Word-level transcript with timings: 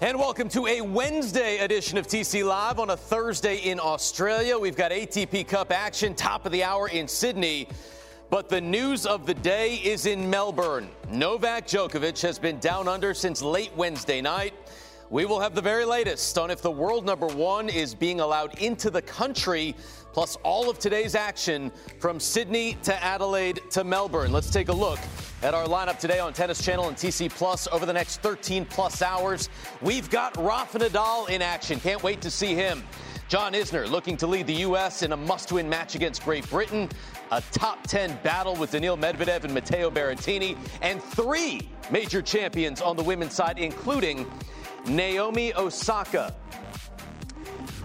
And 0.00 0.16
welcome 0.16 0.48
to 0.50 0.68
a 0.68 0.80
Wednesday 0.80 1.58
edition 1.58 1.98
of 1.98 2.06
TC 2.06 2.44
Live 2.46 2.78
on 2.78 2.90
a 2.90 2.96
Thursday 2.96 3.56
in 3.56 3.80
Australia. 3.80 4.56
We've 4.56 4.76
got 4.76 4.92
ATP 4.92 5.48
Cup 5.48 5.72
action, 5.72 6.14
top 6.14 6.46
of 6.46 6.52
the 6.52 6.62
hour 6.62 6.86
in 6.86 7.08
Sydney. 7.08 7.66
But 8.30 8.48
the 8.48 8.60
news 8.60 9.06
of 9.06 9.26
the 9.26 9.34
day 9.34 9.74
is 9.74 10.06
in 10.06 10.30
Melbourne. 10.30 10.88
Novak 11.10 11.66
Djokovic 11.66 12.22
has 12.22 12.38
been 12.38 12.60
down 12.60 12.86
under 12.86 13.12
since 13.12 13.42
late 13.42 13.72
Wednesday 13.74 14.20
night. 14.20 14.54
We 15.10 15.24
will 15.24 15.40
have 15.40 15.56
the 15.56 15.62
very 15.62 15.84
latest 15.84 16.38
on 16.38 16.52
if 16.52 16.62
the 16.62 16.70
world 16.70 17.04
number 17.04 17.26
one 17.26 17.68
is 17.68 17.92
being 17.92 18.20
allowed 18.20 18.56
into 18.60 18.90
the 18.90 19.02
country, 19.02 19.74
plus 20.12 20.36
all 20.44 20.70
of 20.70 20.78
today's 20.78 21.16
action 21.16 21.72
from 21.98 22.20
Sydney 22.20 22.78
to 22.84 23.02
Adelaide 23.02 23.62
to 23.72 23.82
Melbourne. 23.82 24.30
Let's 24.30 24.50
take 24.50 24.68
a 24.68 24.72
look 24.72 25.00
at 25.42 25.54
our 25.54 25.66
lineup 25.66 25.98
today 25.98 26.18
on 26.18 26.32
Tennis 26.32 26.64
Channel 26.64 26.88
and 26.88 26.96
TC 26.96 27.30
Plus 27.30 27.68
over 27.68 27.86
the 27.86 27.92
next 27.92 28.20
13 28.22 28.64
plus 28.64 29.02
hours. 29.02 29.48
We've 29.80 30.10
got 30.10 30.36
Rafa 30.36 30.80
Nadal 30.80 31.28
in 31.28 31.42
action. 31.42 31.78
Can't 31.80 32.02
wait 32.02 32.20
to 32.22 32.30
see 32.30 32.54
him. 32.54 32.82
John 33.28 33.52
Isner 33.52 33.88
looking 33.88 34.16
to 34.16 34.26
lead 34.26 34.46
the 34.46 34.54
U.S. 34.54 35.02
in 35.02 35.12
a 35.12 35.16
must 35.16 35.52
win 35.52 35.68
match 35.68 35.94
against 35.94 36.24
Great 36.24 36.48
Britain. 36.48 36.88
A 37.30 37.42
top 37.52 37.86
10 37.86 38.18
battle 38.22 38.56
with 38.56 38.72
Daniil 38.72 38.96
Medvedev 38.96 39.44
and 39.44 39.52
Matteo 39.52 39.90
Berrettini. 39.90 40.56
And 40.80 41.02
three 41.02 41.68
major 41.90 42.22
champions 42.22 42.80
on 42.80 42.96
the 42.96 43.02
women's 43.02 43.34
side, 43.34 43.58
including 43.58 44.26
Naomi 44.86 45.54
Osaka. 45.54 46.34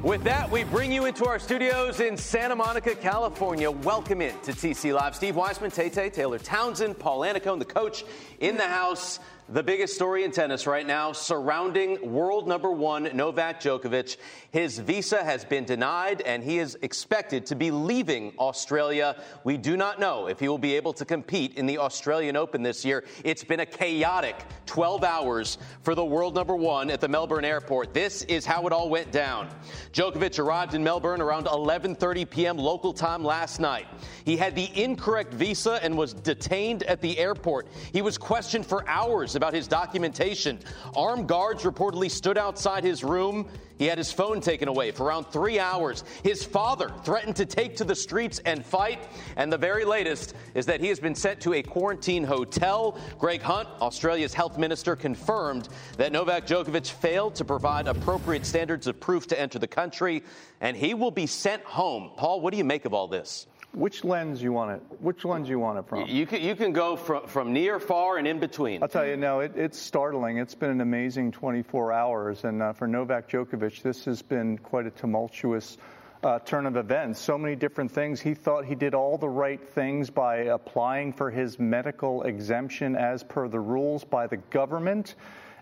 With 0.03 0.25
that, 0.25 0.51
we 0.51 0.65
bring 0.65 0.91
you 0.91 1.05
into 1.05 1.25
our 1.27 1.39
studios 1.39 2.01
in 2.01 2.17
Santa 2.17 2.57
Monica, 2.57 2.93
California. 2.93 3.71
Welcome 3.71 4.19
in 4.19 4.37
to 4.41 4.51
TC 4.51 4.93
Live. 4.93 5.15
Steve 5.15 5.35
Weisman, 5.35 5.73
Tay 5.73 5.89
Tay, 5.89 6.09
Taylor 6.09 6.39
Townsend, 6.39 6.99
Paul 6.99 7.21
Annacone, 7.21 7.57
the 7.57 7.63
coach 7.63 8.03
in 8.41 8.57
the 8.57 8.67
house. 8.67 9.21
The 9.49 9.61
biggest 9.61 9.95
story 9.95 10.23
in 10.23 10.31
tennis 10.31 10.65
right 10.65 10.87
now 10.87 11.11
surrounding 11.11 12.13
world 12.13 12.47
number 12.47 12.71
one 12.71 13.09
Novak 13.13 13.59
Djokovic. 13.59 14.15
His 14.51 14.79
visa 14.79 15.21
has 15.21 15.43
been 15.43 15.65
denied 15.65 16.21
and 16.21 16.41
he 16.41 16.59
is 16.59 16.77
expected 16.81 17.45
to 17.47 17.55
be 17.55 17.69
leaving 17.69 18.31
Australia. 18.39 19.21
We 19.43 19.57
do 19.57 19.75
not 19.75 19.99
know 19.99 20.27
if 20.27 20.39
he 20.39 20.47
will 20.47 20.57
be 20.57 20.77
able 20.77 20.93
to 20.93 21.03
compete 21.03 21.55
in 21.57 21.65
the 21.65 21.77
Australian 21.79 22.37
Open 22.37 22.63
this 22.63 22.85
year. 22.85 23.03
It's 23.25 23.43
been 23.43 23.59
a 23.59 23.65
chaotic 23.65 24.45
12 24.65 25.03
hours 25.03 25.57
for 25.81 25.93
the 25.93 26.05
world 26.05 26.35
number 26.35 26.55
one 26.55 26.89
at 26.89 27.01
the 27.01 27.09
Melbourne 27.09 27.43
airport. 27.43 27.93
This 27.93 28.23
is 28.23 28.45
how 28.45 28.65
it 28.65 28.71
all 28.71 28.87
went 28.87 29.11
down. 29.11 29.49
Djokovic 29.91 30.39
arrived 30.39 30.73
in 30.73 30.81
Melbourne 30.85 31.21
around 31.21 31.47
11:30 31.47 32.29
p.m. 32.29 32.57
local 32.57 32.93
time 32.93 33.25
last 33.25 33.59
night. 33.59 33.87
He 34.23 34.37
had 34.37 34.55
the 34.55 34.69
incorrect 34.81 35.33
visa 35.33 35.83
and 35.83 35.97
was 35.97 36.13
detained 36.13 36.83
at 36.83 37.01
the 37.01 37.19
airport. 37.19 37.67
He 37.91 38.01
was 38.01 38.17
questioned 38.17 38.65
for 38.65 38.87
hours 38.87 39.32
about 39.35 39.53
his 39.53 39.67
documentation. 39.67 40.59
Armed 40.95 41.27
guards 41.27 41.63
reportedly 41.63 42.09
stood 42.09 42.37
outside 42.37 42.83
his 42.83 43.03
room. 43.03 43.47
He 43.77 43.85
had 43.87 43.97
his 43.97 44.11
phone 44.11 44.39
taken 44.39 44.67
away 44.67 44.91
for 44.91 45.05
around 45.05 45.25
three 45.25 45.59
hours. 45.59 46.03
His 46.23 46.43
father 46.43 46.91
threatened 47.03 47.35
to 47.37 47.45
take 47.45 47.77
to 47.77 47.83
the 47.83 47.95
streets 47.95 48.39
and 48.45 48.63
fight. 48.65 48.99
And 49.35 49.51
the 49.51 49.57
very 49.57 49.83
latest 49.83 50.35
is 50.53 50.67
that 50.67 50.79
he 50.79 50.87
has 50.87 50.99
been 50.99 51.15
sent 51.15 51.41
to 51.41 51.53
a 51.53 51.63
quarantine 51.63 52.23
hotel. 52.23 52.97
Greg 53.17 53.41
Hunt, 53.41 53.67
Australia's 53.81 54.33
health 54.33 54.57
minister, 54.57 54.95
confirmed 54.95 55.69
that 55.97 56.11
Novak 56.11 56.45
Djokovic 56.45 56.89
failed 56.89 57.35
to 57.35 57.45
provide 57.45 57.87
appropriate 57.87 58.45
standards 58.45 58.87
of 58.87 58.99
proof 58.99 59.27
to 59.27 59.39
enter 59.39 59.59
the 59.59 59.67
country, 59.67 60.23
and 60.61 60.77
he 60.77 60.93
will 60.93 61.11
be 61.11 61.27
sent 61.27 61.63
home. 61.63 62.11
Paul, 62.15 62.41
what 62.41 62.51
do 62.51 62.57
you 62.57 62.63
make 62.63 62.85
of 62.85 62.93
all 62.93 63.07
this? 63.07 63.47
Which 63.73 64.03
lens 64.03 64.41
you 64.41 64.53
want 64.53 64.71
it? 64.71 64.83
Which 64.99 65.25
lens 65.25 65.49
you 65.49 65.57
want 65.57 65.79
it 65.79 65.87
from? 65.87 66.07
You 66.07 66.27
can, 66.27 66.43
you 66.43 66.55
can 66.55 66.73
go 66.73 66.95
from, 66.95 67.25
from 67.25 67.53
near, 67.53 67.79
far, 67.79 68.17
and 68.17 68.27
in 68.27 68.39
between. 68.39 68.83
I'll 68.83 68.87
tell 68.87 69.05
you, 69.05 69.17
no, 69.17 69.39
it, 69.39 69.53
it's 69.55 69.79
startling. 69.79 70.37
It's 70.37 70.53
been 70.53 70.69
an 70.69 70.79
amazing 70.79 71.31
24 71.31 71.91
hours, 71.91 72.43
and 72.43 72.61
uh, 72.61 72.73
for 72.73 72.87
Novak 72.87 73.29
Djokovic, 73.29 73.81
this 73.81 74.05
has 74.05 74.21
been 74.21 74.59
quite 74.59 74.85
a 74.85 74.91
tumultuous 74.91 75.77
uh, 76.23 76.37
turn 76.37 76.67
of 76.67 76.77
events. 76.77 77.19
So 77.19 77.35
many 77.35 77.55
different 77.55 77.91
things. 77.91 78.21
He 78.21 78.35
thought 78.35 78.65
he 78.65 78.75
did 78.75 78.93
all 78.93 79.17
the 79.17 79.27
right 79.27 79.67
things 79.69 80.11
by 80.11 80.43
applying 80.43 81.13
for 81.13 81.31
his 81.31 81.57
medical 81.57 82.21
exemption 82.23 82.95
as 82.95 83.23
per 83.23 83.47
the 83.47 83.59
rules 83.59 84.03
by 84.03 84.27
the 84.27 84.37
government, 84.37 85.15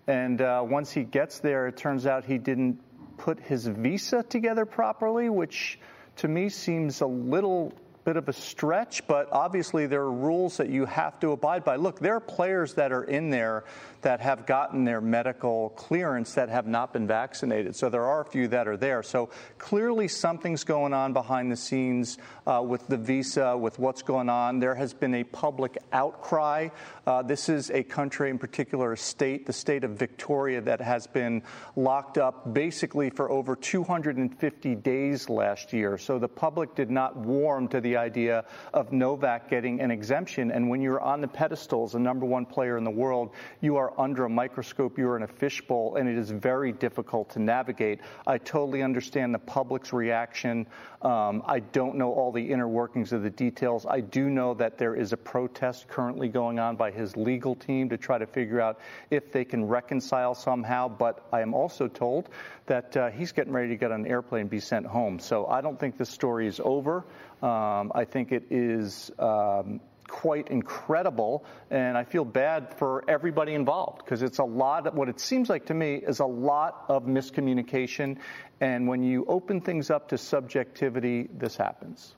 and 0.05 0.41
uh, 0.41 0.65
once 0.67 0.91
he 0.91 1.03
gets 1.03 1.39
there, 1.39 1.67
it 1.67 1.77
turns 1.77 2.05
out 2.05 2.25
he 2.25 2.39
didn't 2.39 2.81
put 3.17 3.39
his 3.39 3.65
visa 3.65 4.21
together 4.21 4.65
properly, 4.65 5.29
which 5.29 5.79
to 6.17 6.27
me 6.27 6.49
seems 6.49 6.99
a 6.99 7.07
little 7.07 7.73
bit 8.03 8.17
of 8.17 8.27
a 8.27 8.33
stretch, 8.33 9.05
but 9.07 9.31
obviously 9.31 9.87
there 9.87 10.01
are 10.01 10.11
rules 10.11 10.57
that 10.57 10.69
you 10.69 10.85
have 10.85 11.19
to 11.19 11.31
abide 11.31 11.63
by. 11.63 11.75
Look, 11.75 11.99
there 11.99 12.15
are 12.15 12.19
players 12.19 12.73
that 12.75 12.91
are 12.91 13.03
in 13.03 13.29
there 13.29 13.63
that 14.01 14.19
have 14.19 14.45
gotten 14.45 14.83
their 14.83 15.01
medical 15.01 15.69
clearance 15.69 16.33
that 16.33 16.49
have 16.49 16.65
not 16.65 16.93
been 16.93 17.07
vaccinated. 17.07 17.75
So 17.75 17.89
there 17.89 18.05
are 18.05 18.21
a 18.21 18.25
few 18.25 18.47
that 18.49 18.67
are 18.67 18.77
there. 18.77 19.03
So 19.03 19.29
clearly 19.57 20.07
something's 20.07 20.63
going 20.63 20.93
on 20.93 21.13
behind 21.13 21.51
the 21.51 21.55
scenes 21.55 22.17
uh, 22.47 22.63
with 22.65 22.87
the 22.87 22.97
visa, 22.97 23.55
with 23.55 23.77
what's 23.77 24.01
going 24.01 24.29
on. 24.29 24.59
There 24.59 24.75
has 24.75 24.93
been 24.93 25.13
a 25.15 25.23
public 25.23 25.77
outcry. 25.93 26.69
Uh, 27.05 27.21
this 27.21 27.49
is 27.49 27.69
a 27.69 27.83
country, 27.83 28.29
in 28.29 28.39
particular, 28.39 28.93
a 28.93 28.97
state, 28.97 29.45
the 29.45 29.53
state 29.53 29.83
of 29.83 29.91
Victoria, 29.91 30.61
that 30.61 30.81
has 30.81 31.05
been 31.05 31.43
locked 31.75 32.17
up 32.17 32.53
basically 32.53 33.09
for 33.09 33.29
over 33.29 33.55
250 33.55 34.75
days 34.75 35.29
last 35.29 35.73
year. 35.73 35.97
So 35.97 36.17
the 36.17 36.27
public 36.27 36.75
did 36.75 36.89
not 36.89 37.15
warm 37.15 37.67
to 37.69 37.81
the 37.81 37.90
the 37.91 37.97
idea 37.97 38.45
of 38.73 38.93
Novak 38.93 39.49
getting 39.49 39.81
an 39.81 39.91
exemption. 39.91 40.49
And 40.51 40.69
when 40.69 40.81
you're 40.81 41.01
on 41.01 41.19
the 41.19 41.27
pedestal 41.27 41.83
as 41.83 41.91
the 41.91 41.99
number 41.99 42.25
one 42.25 42.45
player 42.45 42.77
in 42.77 42.85
the 42.85 42.91
world, 42.91 43.31
you 43.59 43.75
are 43.75 43.91
under 43.99 44.23
a 44.23 44.29
microscope, 44.29 44.97
you're 44.97 45.17
in 45.17 45.23
a 45.23 45.27
fishbowl, 45.27 45.97
and 45.97 46.07
it 46.07 46.17
is 46.17 46.31
very 46.31 46.71
difficult 46.71 47.31
to 47.31 47.39
navigate. 47.39 47.99
I 48.25 48.37
totally 48.37 48.81
understand 48.81 49.33
the 49.33 49.39
public's 49.39 49.91
reaction. 49.91 50.67
Um, 51.01 51.43
I 51.45 51.59
don't 51.59 51.95
know 51.95 52.13
all 52.13 52.31
the 52.31 52.51
inner 52.51 52.67
workings 52.67 53.11
of 53.11 53.23
the 53.23 53.29
details. 53.29 53.85
I 53.85 53.99
do 53.99 54.29
know 54.29 54.53
that 54.53 54.77
there 54.77 54.95
is 54.95 55.11
a 55.11 55.17
protest 55.17 55.89
currently 55.89 56.29
going 56.29 56.59
on 56.59 56.77
by 56.77 56.91
his 56.91 57.17
legal 57.17 57.55
team 57.55 57.89
to 57.89 57.97
try 57.97 58.17
to 58.17 58.27
figure 58.27 58.61
out 58.61 58.79
if 59.09 59.33
they 59.33 59.43
can 59.43 59.65
reconcile 59.65 60.33
somehow. 60.33 60.87
But 60.87 61.25
I 61.33 61.41
am 61.41 61.53
also 61.53 61.87
told 61.89 62.29
that 62.67 62.95
uh, 62.95 63.09
he's 63.09 63.33
getting 63.33 63.51
ready 63.51 63.69
to 63.69 63.75
get 63.75 63.91
on 63.91 64.05
an 64.05 64.07
airplane 64.07 64.41
and 64.41 64.49
be 64.49 64.59
sent 64.59 64.85
home. 64.85 65.19
So 65.19 65.47
I 65.47 65.59
don't 65.59 65.79
think 65.79 65.97
this 65.97 66.09
story 66.09 66.47
is 66.47 66.61
over. 66.63 67.03
Um, 67.41 67.91
I 67.95 68.05
think 68.05 68.31
it 68.31 68.51
is. 68.51 69.11
Um, 69.17 69.81
quite 70.11 70.49
incredible, 70.49 71.45
and 71.71 71.97
I 71.97 72.03
feel 72.03 72.25
bad 72.25 72.75
for 72.77 73.03
everybody 73.07 73.53
involved 73.53 74.03
because 74.03 74.21
it's 74.21 74.39
a 74.39 74.43
lot. 74.43 74.85
Of, 74.85 74.93
what 74.93 75.07
it 75.07 75.21
seems 75.21 75.49
like 75.49 75.67
to 75.67 75.73
me 75.73 75.95
is 75.95 76.19
a 76.19 76.25
lot 76.25 76.83
of 76.89 77.05
miscommunication, 77.05 78.17
and 78.59 78.87
when 78.89 79.03
you 79.03 79.25
open 79.27 79.61
things 79.61 79.89
up 79.89 80.09
to 80.09 80.17
subjectivity, 80.17 81.29
this 81.33 81.55
happens. 81.55 82.13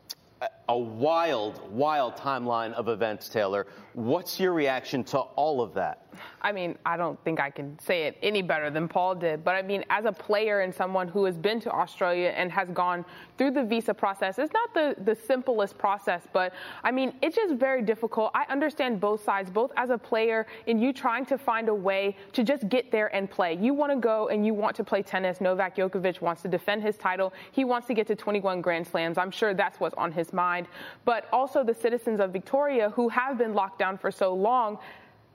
A 0.68 0.78
wild, 0.78 1.72
wild 1.72 2.18
timeline 2.18 2.74
of 2.74 2.90
events, 2.90 3.30
Taylor. 3.30 3.68
What's 3.94 4.40
your 4.40 4.54
reaction 4.54 5.04
to 5.06 5.20
all 5.20 5.62
of 5.62 5.74
that? 5.76 6.04
I 6.42 6.52
mean, 6.52 6.78
I 6.86 6.98
don't 6.98 7.22
think 7.24 7.40
I 7.40 7.50
can 7.50 7.78
say 7.80 8.04
it 8.04 8.18
any 8.22 8.42
better 8.42 8.70
than 8.70 8.88
Paul 8.88 9.16
did. 9.16 9.44
But 9.44 9.56
I 9.56 9.62
mean, 9.62 9.84
as 9.90 10.06
a 10.06 10.12
player 10.12 10.62
and 10.62 10.74
someone 10.74 11.08
who 11.08 11.26
has 11.26 11.38
been 11.38 11.60
to 11.62 11.72
Australia 11.72 12.34
and 12.36 12.52
has 12.52 12.70
gone 12.70 13.06
through 13.38 13.52
the 13.52 13.64
visa 13.64 13.94
process, 13.94 14.40
it's 14.40 14.54
not 14.54 14.74
the, 14.74 14.96
the 15.04 15.16
simplest 15.16 15.78
process, 15.78 16.24
but 16.34 16.54
I 16.84 16.92
mean, 16.92 17.14
it's 17.22 17.36
just 17.36 17.56
very 17.56 17.82
difficult. 17.82 18.32
I 18.34 18.46
understand 18.50 19.00
both 19.00 19.24
sides, 19.24 19.50
both 19.50 19.72
as 19.78 19.90
a 19.90 19.98
player 19.98 20.46
and 20.68 20.82
you 20.82 20.94
trying 20.94 21.26
to 21.28 21.38
find 21.38 21.70
a 21.70 21.74
way 21.74 22.16
to 22.34 22.44
just 22.44 22.68
get 22.70 22.92
there 22.92 23.14
and 23.16 23.30
play. 23.30 23.56
You 23.56 23.74
want 23.74 23.92
to 23.92 23.98
go 23.98 24.28
and 24.30 24.46
you 24.46 24.54
want 24.54 24.76
to 24.78 24.84
play 24.84 25.02
tennis. 25.02 25.42
Novak 25.42 25.76
Djokovic 25.76 26.22
wants 26.22 26.42
to 26.44 26.48
defend 26.48 26.84
his 26.84 26.98
title. 26.98 27.34
He 27.52 27.64
wants 27.64 27.88
to 27.88 27.94
get 27.94 28.08
to 28.08 28.16
21 28.16 28.62
Grand 28.62 28.86
Slams. 28.86 29.18
I'm 29.18 29.32
sure 29.32 29.54
that's 29.54 29.80
what's 29.80 29.96
on 29.96 30.12
his 30.12 30.34
mind. 30.34 30.68
But 31.06 31.28
also 31.32 31.64
the 31.64 31.74
citizens 31.74 32.20
of 32.20 32.32
Victoria 32.32 32.90
who 32.92 33.10
have 33.10 33.38
been 33.38 33.54
locked 33.54 33.83
down 33.84 33.98
for 33.98 34.12
so 34.12 34.34
long 34.34 34.78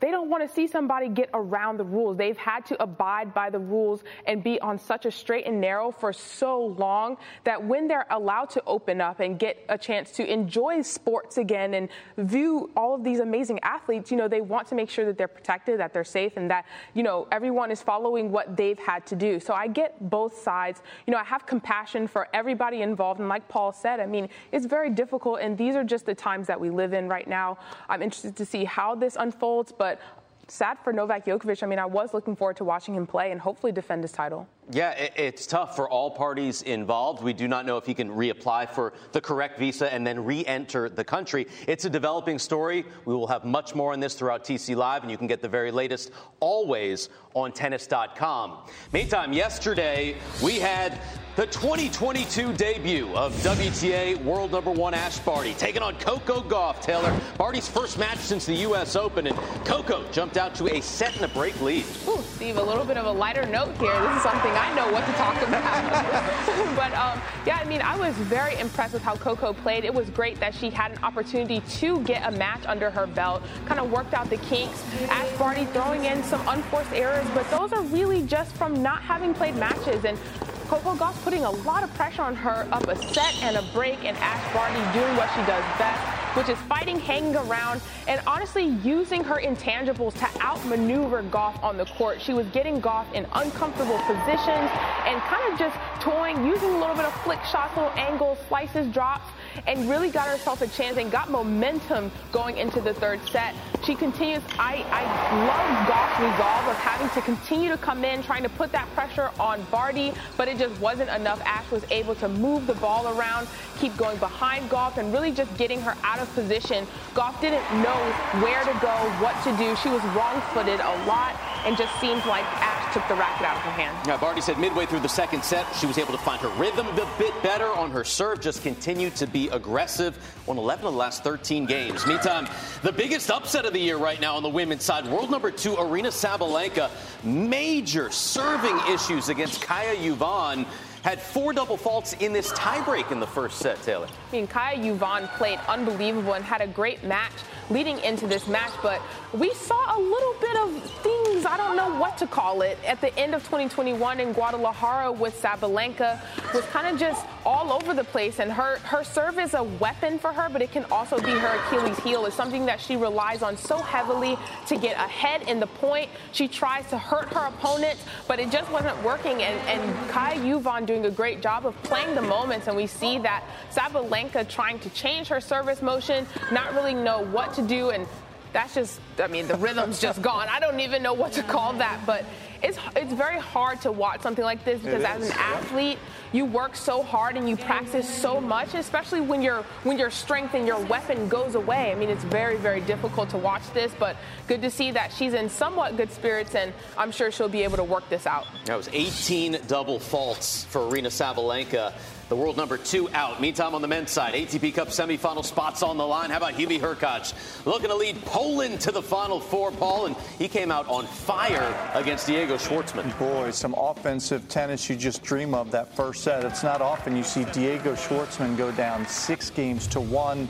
they 0.00 0.10
don't 0.10 0.30
want 0.30 0.46
to 0.48 0.54
see 0.54 0.66
somebody 0.66 1.08
get 1.08 1.30
around 1.34 1.78
the 1.78 1.84
rules. 1.84 2.16
They've 2.16 2.36
had 2.36 2.64
to 2.66 2.82
abide 2.82 3.34
by 3.34 3.50
the 3.50 3.58
rules 3.58 4.04
and 4.26 4.42
be 4.42 4.60
on 4.60 4.78
such 4.78 5.06
a 5.06 5.10
straight 5.10 5.46
and 5.46 5.60
narrow 5.60 5.90
for 5.90 6.12
so 6.12 6.66
long 6.78 7.16
that 7.44 7.64
when 7.64 7.88
they're 7.88 8.06
allowed 8.10 8.50
to 8.50 8.62
open 8.66 9.00
up 9.00 9.20
and 9.20 9.38
get 9.38 9.64
a 9.68 9.78
chance 9.78 10.12
to 10.12 10.30
enjoy 10.30 10.82
sports 10.82 11.38
again 11.38 11.74
and 11.74 11.88
view 12.16 12.70
all 12.76 12.94
of 12.94 13.02
these 13.02 13.20
amazing 13.20 13.58
athletes, 13.60 14.10
you 14.10 14.16
know, 14.16 14.28
they 14.28 14.40
want 14.40 14.68
to 14.68 14.74
make 14.74 14.90
sure 14.90 15.04
that 15.04 15.18
they're 15.18 15.26
protected, 15.28 15.80
that 15.80 15.92
they're 15.92 16.04
safe, 16.04 16.36
and 16.36 16.50
that, 16.50 16.66
you 16.94 17.02
know, 17.02 17.26
everyone 17.32 17.70
is 17.70 17.82
following 17.82 18.30
what 18.30 18.56
they've 18.56 18.78
had 18.78 19.04
to 19.06 19.16
do. 19.16 19.40
So 19.40 19.54
I 19.54 19.66
get 19.66 20.10
both 20.10 20.38
sides. 20.40 20.82
You 21.06 21.12
know, 21.12 21.18
I 21.18 21.24
have 21.24 21.46
compassion 21.46 22.06
for 22.06 22.28
everybody 22.32 22.82
involved. 22.82 23.20
And 23.20 23.28
like 23.28 23.48
Paul 23.48 23.72
said, 23.72 24.00
I 24.00 24.06
mean, 24.06 24.28
it's 24.52 24.66
very 24.66 24.90
difficult, 24.90 25.40
and 25.40 25.56
these 25.56 25.74
are 25.74 25.84
just 25.84 26.06
the 26.06 26.14
times 26.14 26.46
that 26.46 26.60
we 26.60 26.70
live 26.70 26.92
in 26.92 27.08
right 27.08 27.26
now. 27.26 27.58
I'm 27.88 28.02
interested 28.02 28.36
to 28.36 28.44
see 28.44 28.64
how 28.64 28.94
this 28.94 29.16
unfolds, 29.18 29.72
but 29.76 29.87
but 29.88 30.00
sad 30.48 30.76
for 30.84 30.92
Novak 30.92 31.24
Djokovic. 31.24 31.62
I 31.62 31.66
mean, 31.66 31.78
I 31.78 31.86
was 31.86 32.12
looking 32.12 32.36
forward 32.36 32.56
to 32.58 32.64
watching 32.64 32.94
him 32.94 33.06
play 33.06 33.30
and 33.32 33.40
hopefully 33.40 33.72
defend 33.72 34.02
his 34.04 34.12
title. 34.12 34.46
Yeah, 34.70 34.90
it's 35.16 35.46
tough 35.46 35.74
for 35.76 35.88
all 35.88 36.10
parties 36.10 36.60
involved. 36.60 37.22
We 37.22 37.32
do 37.32 37.48
not 37.48 37.64
know 37.64 37.78
if 37.78 37.86
he 37.86 37.94
can 37.94 38.10
reapply 38.10 38.68
for 38.70 38.92
the 39.12 39.20
correct 39.20 39.58
visa 39.58 39.92
and 39.92 40.06
then 40.06 40.22
re 40.22 40.44
enter 40.44 40.90
the 40.90 41.04
country. 41.04 41.46
It's 41.66 41.86
a 41.86 41.90
developing 41.90 42.38
story. 42.38 42.84
We 43.06 43.14
will 43.14 43.26
have 43.28 43.44
much 43.44 43.74
more 43.74 43.94
on 43.94 44.00
this 44.00 44.14
throughout 44.14 44.44
TC 44.44 44.76
Live, 44.76 45.02
and 45.02 45.10
you 45.10 45.16
can 45.16 45.26
get 45.26 45.40
the 45.40 45.48
very 45.48 45.70
latest 45.70 46.10
always 46.40 47.08
on 47.34 47.52
tennis.com. 47.52 48.58
Meantime, 48.92 49.32
yesterday 49.32 50.16
we 50.42 50.58
had 50.58 51.00
the 51.36 51.46
2022 51.46 52.52
debut 52.54 53.08
of 53.14 53.32
WTA 53.44 54.20
world 54.24 54.50
number 54.50 54.72
one 54.72 54.92
Ash 54.92 55.20
Barty 55.20 55.54
taking 55.54 55.82
on 55.82 55.94
Coco 56.00 56.42
Gauff. 56.42 56.80
Taylor, 56.80 57.16
Barty's 57.36 57.68
first 57.68 57.96
match 57.96 58.18
since 58.18 58.44
the 58.44 58.54
U.S. 58.54 58.96
Open, 58.96 59.28
and 59.28 59.36
Coco 59.64 60.04
jumped 60.10 60.36
out 60.36 60.54
to 60.56 60.66
a 60.74 60.80
set 60.80 61.14
and 61.14 61.24
a 61.24 61.28
break 61.28 61.60
lead. 61.60 61.84
Ooh, 62.08 62.18
Steve, 62.34 62.56
a 62.56 62.62
little 62.62 62.84
bit 62.84 62.96
of 62.96 63.06
a 63.06 63.12
lighter 63.12 63.46
note 63.46 63.76
here. 63.76 64.00
This 64.00 64.16
is 64.16 64.22
something 64.22 64.52
I 64.58 64.74
know 64.74 64.90
what 64.92 65.06
to 65.06 65.12
talk 65.12 65.36
about. 65.42 66.76
but 66.76 66.92
um, 66.94 67.20
yeah, 67.46 67.58
I 67.58 67.64
mean, 67.64 67.80
I 67.80 67.96
was 67.96 68.14
very 68.14 68.58
impressed 68.58 68.92
with 68.92 69.02
how 69.02 69.16
Coco 69.16 69.52
played. 69.52 69.84
It 69.84 69.94
was 69.94 70.10
great 70.10 70.38
that 70.40 70.54
she 70.54 70.70
had 70.70 70.92
an 70.92 70.98
opportunity 71.02 71.60
to 71.78 72.00
get 72.00 72.26
a 72.26 72.36
match 72.36 72.66
under 72.66 72.90
her 72.90 73.06
belt, 73.06 73.42
kind 73.66 73.80
of 73.80 73.90
worked 73.90 74.14
out 74.14 74.28
the 74.30 74.36
kinks. 74.38 74.82
Ash 75.08 75.30
Barty 75.38 75.64
throwing 75.66 76.04
in 76.04 76.22
some 76.24 76.46
unforced 76.48 76.92
errors, 76.92 77.26
but 77.34 77.48
those 77.50 77.72
are 77.72 77.82
really 77.82 78.22
just 78.22 78.54
from 78.56 78.82
not 78.82 79.00
having 79.02 79.32
played 79.32 79.56
matches. 79.56 80.04
And 80.04 80.18
Coco 80.66 80.94
Gauff 80.94 81.22
putting 81.24 81.44
a 81.44 81.50
lot 81.50 81.82
of 81.82 81.94
pressure 81.94 82.22
on 82.22 82.34
her 82.36 82.68
up 82.72 82.86
a 82.88 82.96
set 82.96 83.34
and 83.42 83.56
a 83.56 83.62
break, 83.72 84.04
and 84.04 84.16
Ash 84.18 84.52
Barty 84.52 84.98
doing 84.98 85.16
what 85.16 85.30
she 85.30 85.40
does 85.46 85.64
best, 85.78 86.17
which 86.34 86.48
is 86.48 86.58
fighting, 86.62 86.98
hanging 86.98 87.36
around, 87.36 87.80
and 88.06 88.20
honestly 88.26 88.66
using 88.82 89.24
her 89.24 89.36
intangibles 89.36 90.14
to 90.14 90.42
outmaneuver 90.42 91.22
Gauff 91.24 91.62
on 91.62 91.76
the 91.76 91.84
court. 91.84 92.20
She 92.20 92.34
was 92.34 92.46
getting 92.48 92.80
Gauff 92.80 93.12
in 93.14 93.26
uncomfortable 93.32 93.98
positions 94.06 94.70
and 95.06 95.20
kind 95.22 95.52
of 95.52 95.58
just 95.58 95.76
toying, 96.00 96.44
using 96.46 96.70
a 96.70 96.78
little 96.78 96.94
bit 96.94 97.04
of 97.04 97.14
flick 97.22 97.42
shots, 97.44 97.76
little 97.76 97.92
angles, 97.96 98.38
slices, 98.48 98.86
drops, 98.92 99.30
and 99.66 99.88
really 99.88 100.10
got 100.10 100.28
herself 100.28 100.62
a 100.62 100.66
chance 100.68 100.96
and 100.96 101.10
got 101.10 101.30
momentum 101.30 102.10
going 102.32 102.58
into 102.58 102.80
the 102.80 102.94
third 102.94 103.20
set. 103.30 103.54
She 103.84 103.94
continues. 103.94 104.42
I, 104.58 104.84
I 104.90 105.02
love 105.46 105.88
Gauff's 105.88 106.20
resolve 106.20 106.68
of 106.68 106.76
having 106.76 107.08
to 107.10 107.22
continue 107.22 107.70
to 107.70 107.78
come 107.78 108.04
in, 108.04 108.22
trying 108.22 108.42
to 108.42 108.48
put 108.50 108.72
that 108.72 108.88
pressure 108.94 109.30
on 109.38 109.64
Barty, 109.70 110.12
but 110.36 110.48
it 110.48 110.58
just 110.58 110.78
wasn't 110.80 111.10
enough. 111.10 111.40
Ash 111.44 111.70
was 111.70 111.84
able 111.90 112.14
to 112.16 112.28
move 112.28 112.66
the 112.66 112.74
ball 112.74 113.08
around, 113.18 113.48
keep 113.78 113.96
going 113.96 114.18
behind 114.18 114.68
Gauff, 114.70 114.98
and 114.98 115.12
really 115.12 115.32
just 115.32 115.54
getting 115.56 115.80
her 115.80 115.96
out 116.02 116.18
of 116.18 116.32
position. 116.34 116.86
Gauff 117.14 117.40
didn't 117.40 117.64
know 117.82 117.98
where 118.42 118.62
to 118.64 118.72
go, 118.80 118.94
what 119.22 119.34
to 119.44 119.56
do. 119.56 119.74
She 119.76 119.88
was 119.88 120.02
wrong-footed 120.14 120.80
a 120.80 121.06
lot 121.06 121.34
and 121.64 121.76
just 121.76 121.98
seemed 122.00 122.24
like 122.26 122.44
Ash 122.44 122.77
took 122.98 123.08
the 123.08 123.14
racket 123.14 123.46
out 123.46 123.56
of 123.56 123.62
her 123.62 123.70
hand. 123.70 123.96
Yeah, 124.06 124.16
Barty 124.16 124.40
said 124.40 124.58
midway 124.58 124.86
through 124.86 125.00
the 125.00 125.08
second 125.08 125.44
set, 125.44 125.64
she 125.76 125.86
was 125.86 125.98
able 125.98 126.12
to 126.12 126.18
find 126.18 126.40
her 126.40 126.48
rhythm 126.60 126.86
a 126.88 127.08
bit 127.18 127.42
better 127.42 127.66
on 127.66 127.92
her 127.92 128.02
serve, 128.02 128.40
just 128.40 128.62
continued 128.62 129.14
to 129.16 129.26
be 129.26 129.48
aggressive, 129.50 130.18
on 130.48 130.58
11 130.58 130.86
of 130.86 130.92
the 130.92 130.98
last 130.98 131.22
13 131.22 131.64
games. 131.66 132.06
Meantime, 132.06 132.48
the 132.82 132.92
biggest 132.92 133.30
upset 133.30 133.64
of 133.64 133.72
the 133.72 133.78
year 133.78 133.96
right 133.96 134.20
now 134.20 134.34
on 134.34 134.42
the 134.42 134.48
women's 134.48 134.84
side, 134.84 135.06
world 135.06 135.30
number 135.30 135.50
two, 135.50 135.74
Aryna 135.74 136.08
Sabalenka, 136.08 136.90
major 137.22 138.10
serving 138.10 138.76
issues 138.92 139.28
against 139.28 139.60
Kaja 139.60 139.94
Juvan 139.96 140.66
had 141.02 141.20
four 141.20 141.52
double 141.52 141.76
faults 141.76 142.14
in 142.14 142.32
this 142.32 142.52
tiebreak 142.52 143.10
in 143.12 143.20
the 143.20 143.26
first 143.26 143.58
set, 143.58 143.80
Taylor. 143.82 144.08
I 144.30 144.32
mean, 144.32 144.46
Kaja 144.46 144.82
Juvan 144.82 145.28
played 145.36 145.58
unbelievable 145.68 146.34
and 146.34 146.44
had 146.44 146.60
a 146.60 146.66
great 146.66 147.04
match 147.04 147.32
leading 147.70 147.98
into 148.00 148.26
this 148.26 148.46
match, 148.46 148.72
but 148.82 149.00
we 149.32 149.52
saw 149.52 149.98
a 149.98 150.00
little 150.00 150.34
bit 150.40 150.56
of 150.56 150.82
things, 151.02 151.44
I 151.44 151.56
don't 151.56 151.76
know 151.76 151.98
what 151.98 152.16
to 152.18 152.26
call 152.26 152.62
it, 152.62 152.78
at 152.86 153.00
the 153.00 153.16
end 153.18 153.34
of 153.34 153.42
2021 153.44 154.20
in 154.20 154.32
Guadalajara 154.32 155.12
with 155.12 155.40
Sabalenka 155.40 156.20
was 156.54 156.64
kind 156.66 156.86
of 156.86 156.98
just 156.98 157.26
all 157.44 157.72
over 157.72 157.94
the 157.94 158.04
place. 158.04 158.40
And 158.40 158.50
her, 158.50 158.78
her 158.80 159.04
serve 159.04 159.38
is 159.38 159.54
a 159.54 159.62
weapon 159.62 160.18
for 160.18 160.32
her, 160.32 160.48
but 160.48 160.62
it 160.62 160.72
can 160.72 160.84
also 160.86 161.18
be 161.18 161.30
her 161.30 161.60
Achilles 161.66 161.98
heel. 162.00 162.26
It's 162.26 162.36
something 162.36 162.64
that 162.66 162.80
she 162.80 162.96
relies 162.96 163.42
on 163.42 163.56
so 163.56 163.78
heavily 163.78 164.38
to 164.66 164.76
get 164.76 164.96
ahead 164.96 165.42
in 165.48 165.60
the 165.60 165.66
point. 165.66 166.08
She 166.32 166.48
tries 166.48 166.88
to 166.90 166.98
hurt 166.98 167.32
her 167.34 167.46
opponent, 167.48 167.98
but 168.26 168.38
it 168.38 168.50
just 168.50 168.70
wasn't 168.72 169.02
working. 169.02 169.42
And, 169.42 169.58
and 169.68 170.10
Kaja 170.10 170.36
Juvan 170.42 170.86
doing 170.88 171.04
a 171.04 171.10
great 171.10 171.40
job 171.40 171.66
of 171.66 171.80
playing 171.84 172.16
the 172.16 172.22
moments. 172.22 172.66
And 172.66 172.76
we 172.76 172.88
see 172.88 173.18
that 173.18 173.44
Sabalenka 173.70 174.48
trying 174.48 174.80
to 174.80 174.90
change 174.90 175.28
her 175.28 175.40
service 175.40 175.82
motion, 175.82 176.26
not 176.50 176.74
really 176.74 176.94
know 176.94 177.20
what 177.26 177.54
to 177.54 177.62
do. 177.62 177.90
And 177.90 178.08
that's 178.52 178.74
just, 178.74 178.98
I 179.18 179.28
mean, 179.28 179.46
the 179.46 179.56
rhythm's 179.56 180.00
just 180.00 180.22
gone. 180.22 180.48
I 180.48 180.58
don't 180.58 180.80
even 180.80 181.02
know 181.02 181.12
what 181.12 181.32
to 181.34 181.42
call 181.42 181.74
that, 181.74 182.00
but 182.06 182.24
it's 182.62 182.78
it's 182.96 183.12
very 183.12 183.38
hard 183.38 183.80
to 183.82 183.92
watch 183.92 184.20
something 184.22 184.44
like 184.44 184.64
this 184.64 184.80
because 184.80 185.04
as 185.04 185.30
an 185.30 185.36
athlete, 185.38 185.98
you 186.32 186.44
work 186.44 186.76
so 186.76 187.02
hard 187.02 187.36
and 187.36 187.48
you 187.48 187.56
practice 187.56 188.08
so 188.08 188.40
much, 188.40 188.74
especially 188.74 189.20
when 189.20 189.42
your 189.42 189.62
when 189.84 189.98
your 189.98 190.10
strength 190.10 190.54
and 190.54 190.66
your 190.66 190.80
weapon 190.86 191.28
goes 191.28 191.54
away. 191.54 191.92
I 191.92 191.94
mean, 191.94 192.10
it's 192.10 192.24
very 192.24 192.56
very 192.56 192.80
difficult 192.80 193.30
to 193.30 193.38
watch 193.38 193.62
this, 193.72 193.92
but 193.98 194.16
good 194.46 194.62
to 194.62 194.70
see 194.70 194.90
that 194.92 195.12
she's 195.12 195.34
in 195.34 195.48
somewhat 195.48 195.96
good 195.96 196.10
spirits, 196.12 196.54
and 196.54 196.72
I'm 196.96 197.12
sure 197.12 197.30
she'll 197.30 197.48
be 197.48 197.64
able 197.64 197.76
to 197.76 197.84
work 197.84 198.08
this 198.08 198.26
out. 198.26 198.46
That 198.64 198.76
was 198.76 198.88
18 198.92 199.58
double 199.66 199.98
faults 199.98 200.64
for 200.64 200.80
Aryna 200.80 201.08
Sabalenka 201.08 201.92
the 202.28 202.36
world 202.36 202.56
number 202.56 202.76
two 202.76 203.08
out. 203.10 203.40
Meantime, 203.40 203.74
on 203.74 203.82
the 203.82 203.88
men's 203.88 204.10
side, 204.10 204.34
ATP 204.34 204.74
Cup 204.74 204.88
semifinal 204.88 205.44
spots 205.44 205.82
on 205.82 205.96
the 205.96 206.06
line. 206.06 206.30
How 206.30 206.36
about 206.36 206.54
Hubie 206.54 206.80
Hurkacz 206.80 207.34
looking 207.64 207.88
to 207.88 207.96
lead 207.96 208.22
Poland 208.24 208.80
to 208.82 208.92
the 208.92 209.02
final 209.02 209.40
four, 209.40 209.70
Paul, 209.72 210.06
and 210.06 210.16
he 210.38 210.48
came 210.48 210.70
out 210.70 210.86
on 210.88 211.06
fire 211.06 211.74
against 211.94 212.26
Diego 212.26 212.56
Schwartzman. 212.56 213.16
Boy, 213.18 213.50
some 213.50 213.74
offensive 213.74 214.48
tennis 214.48 214.88
you 214.88 214.96
just 214.96 215.22
dream 215.22 215.54
of 215.54 215.70
that 215.70 215.94
first 215.94 216.22
set. 216.22 216.44
It's 216.44 216.62
not 216.62 216.82
often 216.82 217.16
you 217.16 217.22
see 217.22 217.44
Diego 217.46 217.94
Schwartzman 217.94 218.56
go 218.56 218.70
down 218.72 219.06
six 219.06 219.50
games 219.50 219.86
to 219.88 220.00
one. 220.00 220.48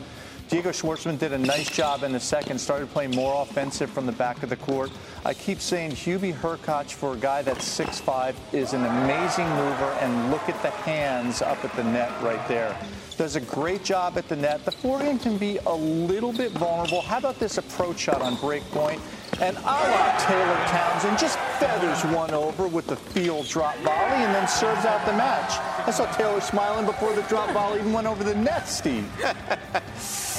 Diego 0.48 0.70
Schwartzman 0.70 1.18
did 1.18 1.34
a 1.34 1.38
nice 1.38 1.68
job 1.68 2.02
in 2.04 2.12
the 2.12 2.20
second, 2.20 2.58
started 2.58 2.88
playing 2.90 3.10
more 3.10 3.42
offensive 3.42 3.90
from 3.90 4.06
the 4.06 4.12
back 4.12 4.42
of 4.42 4.48
the 4.48 4.56
court. 4.56 4.90
I 5.26 5.34
keep 5.34 5.60
saying 5.60 5.90
Hubie 5.90 6.32
Hurkacz 6.32 6.90
for 6.90 7.12
a 7.12 7.16
guy 7.18 7.42
that's 7.42 7.68
6'5 7.78 8.34
is 8.54 8.72
an 8.72 8.82
amazing 8.82 9.46
mover, 9.50 9.94
and 10.00 10.30
look 10.30 10.48
at 10.48 10.60
the 10.62 10.70
hands 10.70 11.42
up 11.42 11.62
at 11.66 11.72
the 11.74 11.84
net 11.84 12.10
right 12.22 12.48
there. 12.48 12.74
Does 13.18 13.36
a 13.36 13.42
great 13.42 13.84
job 13.84 14.16
at 14.16 14.26
the 14.28 14.36
net. 14.36 14.64
The 14.64 14.70
forehand 14.70 15.20
can 15.20 15.36
be 15.36 15.58
a 15.66 15.74
little 15.74 16.32
bit 16.32 16.52
vulnerable. 16.52 17.02
How 17.02 17.18
about 17.18 17.38
this 17.38 17.58
approach 17.58 17.98
shot 17.98 18.22
on 18.22 18.36
break 18.36 18.62
point? 18.70 19.02
And 19.40 19.54
a 19.58 19.60
la 19.60 20.16
Taylor 20.18 20.66
Townsend 20.68 21.18
just 21.18 21.38
feathers 21.58 22.02
one 22.16 22.30
over 22.30 22.66
with 22.68 22.86
the 22.86 22.96
field 22.96 23.46
drop 23.48 23.76
volley 23.78 24.24
and 24.24 24.34
then 24.34 24.48
serves 24.48 24.86
out 24.86 25.04
the 25.04 25.12
match. 25.12 25.67
I 25.86 25.90
saw 25.90 26.10
Taylor 26.12 26.40
smiling 26.40 26.86
before 26.86 27.14
the 27.14 27.22
drop 27.22 27.52
ball 27.54 27.76
even 27.76 27.92
went 27.92 28.06
over 28.06 28.22
the 28.24 28.34
net, 28.34 28.68
Steve. 28.68 29.08
I 29.24 29.32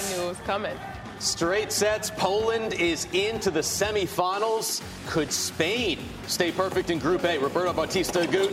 knew 0.09 0.23
it 0.23 0.27
was 0.27 0.39
coming. 0.45 0.75
Straight 1.19 1.71
sets. 1.71 2.11
Poland 2.11 2.73
is 2.73 3.05
into 3.13 3.51
the 3.51 3.59
semifinals. 3.59 4.81
Could 5.07 5.31
Spain 5.31 5.99
stay 6.27 6.51
perfect 6.51 6.89
in 6.89 6.99
Group 6.99 7.25
A? 7.25 7.37
Roberto 7.37 7.73
Bautista 7.73 8.19
Agut 8.19 8.51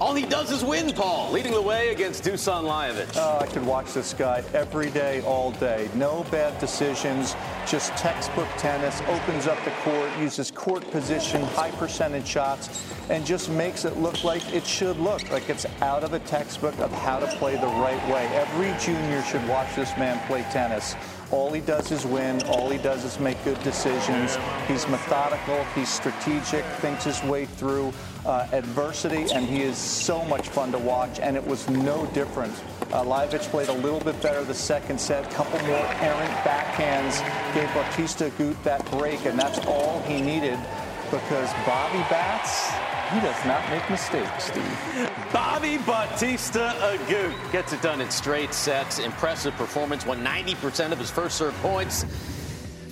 all 0.00 0.14
he 0.14 0.26
does 0.26 0.50
is 0.50 0.64
win, 0.64 0.92
Paul, 0.92 1.32
leading 1.32 1.52
the 1.52 1.62
way 1.62 1.88
against 1.88 2.24
Dusan 2.24 2.64
Lajovic. 2.64 3.16
Oh, 3.16 3.38
I 3.40 3.46
could 3.46 3.64
watch 3.64 3.92
this 3.92 4.12
guy 4.12 4.42
every 4.52 4.90
day, 4.90 5.22
all 5.22 5.52
day. 5.52 5.88
No 5.94 6.24
bad 6.30 6.58
decisions, 6.58 7.34
just 7.66 7.92
textbook 7.96 8.48
tennis, 8.58 9.00
opens 9.08 9.46
up 9.46 9.62
the 9.64 9.70
court, 9.82 10.10
uses 10.18 10.50
court 10.50 10.88
position, 10.90 11.42
high 11.42 11.70
percentage 11.72 12.26
shots, 12.26 12.86
and 13.08 13.24
just 13.24 13.50
makes 13.50 13.84
it 13.84 13.96
look 13.96 14.22
like 14.24 14.42
it 14.54 14.66
should 14.66 14.98
look, 14.98 15.30
like 15.30 15.48
it's 15.48 15.66
out 15.80 16.04
of 16.04 16.12
a 16.12 16.18
textbook 16.20 16.78
of 16.78 16.92
how 16.92 17.18
to 17.18 17.26
play 17.38 17.56
the 17.56 17.66
right 17.66 18.08
way. 18.08 18.26
Every 18.34 18.74
junior 18.78 19.22
should 19.22 19.46
watch 19.48 19.74
this 19.74 19.96
man 19.96 20.24
play 20.26 20.42
tennis. 20.52 20.94
All 21.32 21.52
he 21.52 21.60
does 21.60 21.90
is 21.90 22.06
win. 22.06 22.42
All 22.44 22.70
he 22.70 22.78
does 22.78 23.04
is 23.04 23.18
make 23.18 23.42
good 23.44 23.60
decisions. 23.62 24.38
He's 24.68 24.86
methodical. 24.88 25.64
He's 25.74 25.88
strategic. 25.88 26.64
Thinks 26.80 27.04
his 27.04 27.22
way 27.24 27.46
through 27.46 27.92
uh, 28.24 28.46
adversity, 28.52 29.26
and 29.32 29.44
he 29.44 29.62
is 29.62 29.76
so 29.76 30.24
much 30.24 30.48
fun 30.48 30.70
to 30.72 30.78
watch. 30.78 31.18
And 31.18 31.36
it 31.36 31.44
was 31.44 31.68
no 31.68 32.06
different. 32.06 32.54
Uh, 32.92 33.26
played 33.50 33.68
a 33.68 33.72
little 33.72 34.00
bit 34.00 34.20
better 34.22 34.44
the 34.44 34.54
second 34.54 35.00
set. 35.00 35.28
Couple 35.32 35.58
more 35.66 35.86
errant 36.00 36.32
backhands 36.44 37.20
gave 37.54 37.72
Bautista 37.74 38.30
Agut 38.30 38.62
that 38.62 38.88
break, 38.92 39.24
and 39.26 39.38
that's 39.38 39.58
all 39.66 40.00
he 40.02 40.20
needed 40.20 40.58
because 41.10 41.52
Bobby 41.64 41.98
Bats 42.10 42.85
he 43.12 43.20
does 43.20 43.44
not 43.44 43.68
make 43.70 43.88
mistakes, 43.88 44.44
Steve. 44.44 45.12
Bobby 45.32 45.78
Bautista 45.78 46.74
Agut 46.80 47.52
gets 47.52 47.72
it 47.72 47.82
done 47.82 48.00
in 48.00 48.10
straight 48.10 48.52
sets. 48.52 48.98
Impressive 48.98 49.54
performance. 49.54 50.04
Won 50.04 50.24
90% 50.24 50.92
of 50.92 50.98
his 50.98 51.10
first 51.10 51.38
serve 51.38 51.54
points. 51.56 52.04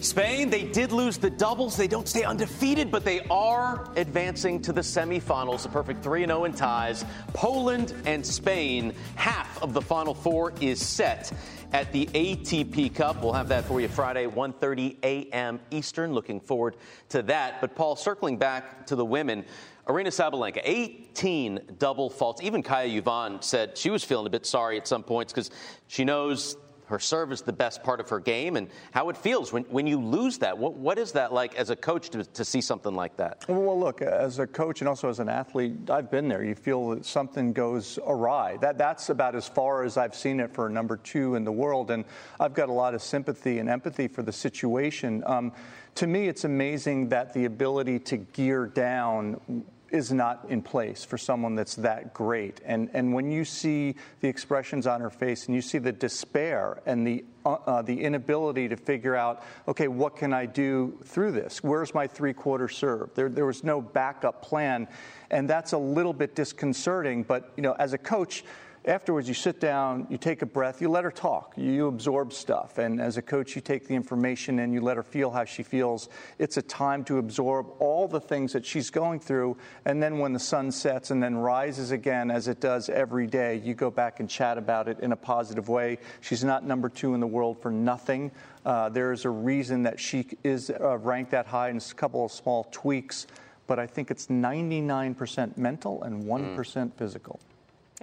Spain, 0.01 0.51
they 0.51 0.65
did 0.65 0.93
lose 0.93 1.17
the 1.17 1.31
doubles. 1.31 1.77
They 1.79 1.89
don't 1.89 2.07
stay 2.07 2.25
undefeated, 2.25 2.91
but 2.91 3.05
they 3.05 3.21
are 3.31 3.91
advancing 3.97 4.61
to 4.63 4.73
the 4.73 4.83
semifinals. 4.83 5.65
A 5.65 5.69
perfect 5.71 6.05
3 6.05 6.27
0 6.27 6.45
in 6.45 6.53
ties. 6.53 7.05
Poland 7.33 7.95
and 8.05 8.25
Spain, 8.25 8.95
half 9.15 9.63
of 9.63 9.73
the 9.73 9.81
final 9.81 10.13
four 10.13 10.53
is 10.61 10.85
set 10.85 11.33
at 11.75 11.91
the 11.91 12.07
ATP 12.15 12.95
Cup. 12.95 13.21
We'll 13.21 13.33
have 13.33 13.49
that 13.49 13.65
for 13.65 13.81
you 13.81 13.89
Friday, 13.89 14.27
1:30 14.27 14.97
a.m. 15.03 15.59
Eastern. 15.73 16.13
Looking 16.15 16.39
forward 16.39 16.77
to 17.09 17.21
that. 17.23 17.61
But 17.61 17.75
Paul, 17.75 17.97
circling 17.97 18.39
back 18.39 18.87
to 18.87 18.95
the 18.95 19.05
women, 19.05 19.45
Aryna 19.89 20.07
Sabalenka, 20.07 20.61
18 20.63 21.75
double 21.81 22.11
faults. 22.11 22.41
Even 22.43 22.63
Kaja 22.63 23.03
Juvan 23.03 23.43
said 23.43 23.77
she 23.77 23.91
was 23.91 24.05
feeling 24.05 24.25
a 24.25 24.31
bit 24.31 24.47
sorry 24.47 24.77
at 24.77 24.87
some 24.87 25.03
points 25.03 25.33
because 25.33 25.51
she 25.89 26.05
knows 26.05 26.57
her 26.95 27.01
serve 27.01 27.33
is 27.33 27.43
the 27.43 27.53
best 27.53 27.83
part 27.83 27.99
of 27.99 28.09
her 28.09 28.21
game 28.21 28.55
and 28.55 28.69
how 28.93 29.09
it 29.09 29.17
feels 29.17 29.53
when, 29.53 29.65
when 29.65 29.85
you 29.85 30.01
lose 30.01 30.39
that. 30.39 30.57
What, 30.57 30.75
what 30.75 30.97
is 30.97 31.11
that 31.13 31.33
like 31.33 31.57
as 31.57 31.71
a 31.71 31.75
coach 31.75 32.09
to, 32.11 32.23
to 32.25 32.45
see 32.45 32.61
something 32.61 32.95
like 32.95 33.17
that? 33.17 33.45
Well, 33.49 33.79
look, 33.79 34.01
as 34.01 34.39
a 34.39 34.47
coach 34.47 34.81
and 34.81 34.89
also 34.89 35.09
as 35.09 35.19
an 35.19 35.29
athlete, 35.29 35.91
I've 35.91 36.09
been 36.09 36.29
there. 36.29 36.45
You 36.45 36.55
feel 36.55 36.91
that 36.91 37.05
something 37.05 37.53
goes 37.53 37.99
awry. 38.07 38.59
That, 38.59 38.79
that's 38.79 39.11
about 39.11 39.35
as 39.35 39.49
far 39.49 39.83
as 39.83 39.97
I've 39.97 40.15
seen 40.15 40.39
it 40.39 40.55
for 40.55 40.69
number 40.69 40.97
two 40.97 41.35
in 41.35 41.43
the 41.43 41.51
world. 41.51 41.91
And 41.91 42.05
I've 42.39 42.55
got 42.55 42.69
a 42.69 42.73
lot 42.73 42.95
of 42.95 43.03
sympathy 43.03 43.59
and 43.59 43.69
empathy 43.69 44.07
for 44.07 44.23
the 44.23 44.33
situation. 44.33 45.25
Um, 45.27 45.53
to 45.97 46.07
me, 46.07 46.29
it's 46.29 46.45
amazing 46.45 47.09
that 47.09 47.33
the 47.33 47.47
ability 47.47 47.99
to 48.01 48.19
gear 48.19 48.67
down 48.67 49.65
is 49.95 50.13
not 50.13 50.45
in 50.49 50.61
place 50.61 51.05
for 51.05 51.17
someone 51.17 51.55
that's 51.55 51.77
that 51.77 52.13
great. 52.13 52.61
And, 52.65 52.91
and 52.95 53.15
when 53.15 53.31
you 53.31 53.45
see 53.45 53.95
the 54.21 54.29
expressions 54.29 54.89
on 54.89 55.01
her 55.01 55.09
face 55.09 55.47
and 55.47 55.55
you 55.55 55.63
see 55.63 55.79
the 55.79 55.93
despair 55.93 56.83
and 56.85 57.07
the, 57.07 57.25
uh, 57.47 57.53
uh, 57.67 57.83
the 57.83 58.03
inability 58.03 58.69
to 58.69 58.77
figure 58.77 59.15
out, 59.15 59.45
okay, 59.69 59.87
what 59.87 60.17
can 60.17 60.33
I 60.33 60.47
do 60.47 60.99
through 61.05 61.31
this? 61.31 61.63
Where's 61.63 61.95
my 61.95 62.09
three 62.09 62.33
quarter 62.33 62.69
serve? 62.69 63.15
There, 63.15 63.29
there 63.29 63.47
was 63.47 63.63
no 63.63 63.81
backup 63.81 64.43
plan. 64.43 64.89
And 65.31 65.49
that's 65.49 65.75
a 65.75 65.79
little 65.79 66.13
bit 66.13 66.35
disconcerting. 66.35 67.23
But, 67.23 67.53
you 67.57 67.63
know, 67.63 67.77
as 67.79 67.93
a 67.93 67.99
coach, 67.99 68.45
afterwards 68.87 69.29
you 69.29 69.35
sit 69.35 69.61
down, 69.61 70.07
you 70.11 70.19
take 70.19 70.43
a 70.43 70.47
breath, 70.47 70.81
you 70.81 70.89
let 70.89 71.05
her 71.05 71.11
talk, 71.11 71.55
you 71.57 71.89
absorb 71.89 72.33
stuff. 72.33 72.79
And 72.79 73.01
as 73.01 73.17
a 73.17 73.23
coach, 73.23 73.55
you 73.57 73.63
take 73.63 73.87
the 73.87 73.95
information 73.95 74.59
and 74.59 74.73
you 74.73 74.81
let 74.81 74.97
her 74.97 75.03
feel 75.03 75.31
how 75.31 75.45
she 75.45 75.63
feels. 75.63 76.09
It's 76.39 76.57
a 76.57 76.63
time 76.63 77.05
to 77.05 77.19
absorb 77.19 77.67
all 77.79 78.07
the 78.07 78.21
things 78.21 78.53
that 78.53 78.67
she's 78.67 78.91
going 78.91 79.21
through. 79.21 79.57
And 79.85 80.03
then 80.03 80.19
when 80.19 80.33
the 80.33 80.39
sun 80.39 80.71
sets 80.71 81.11
and 81.11 81.23
then 81.23 81.37
rises 81.37 81.91
again, 81.91 82.31
as 82.31 82.49
it 82.49 82.61
does 82.61 82.89
every 82.89 83.27
day, 83.27 83.61
you 83.65 83.75
go 83.75 83.91
back 83.91 84.21
and 84.21 84.29
chat 84.29 84.59
about 84.59 84.89
it 84.89 85.01
in 85.01 85.13
a 85.13 85.17
positive 85.17 85.69
way. 85.69 85.99
She's 86.21 86.45
not 86.45 86.65
number 86.65 86.89
two 86.89 87.15
in 87.15 87.21
the 87.21 87.27
world 87.27 87.61
for 87.61 87.71
nothing. 87.71 88.33
Uh, 88.67 88.89
there 88.89 89.13
is 89.13 89.25
a 89.25 89.31
reason 89.31 89.83
that 89.85 89.99
she 89.99 90.27
is 90.43 90.71
uh, 90.71 90.99
ranked 90.99 91.31
that 91.31 91.47
high, 91.47 91.69
and 91.69 91.81
a 91.81 91.95
couple 91.95 92.25
of 92.25 92.33
small 92.33 92.65
tweaks. 92.71 93.27
But 93.67 93.79
I 93.79 93.87
think 93.87 94.11
it's 94.11 94.27
99% 94.27 95.57
mental 95.57 96.03
and 96.03 96.25
1% 96.25 96.55
mm. 96.55 96.93
physical. 96.95 97.41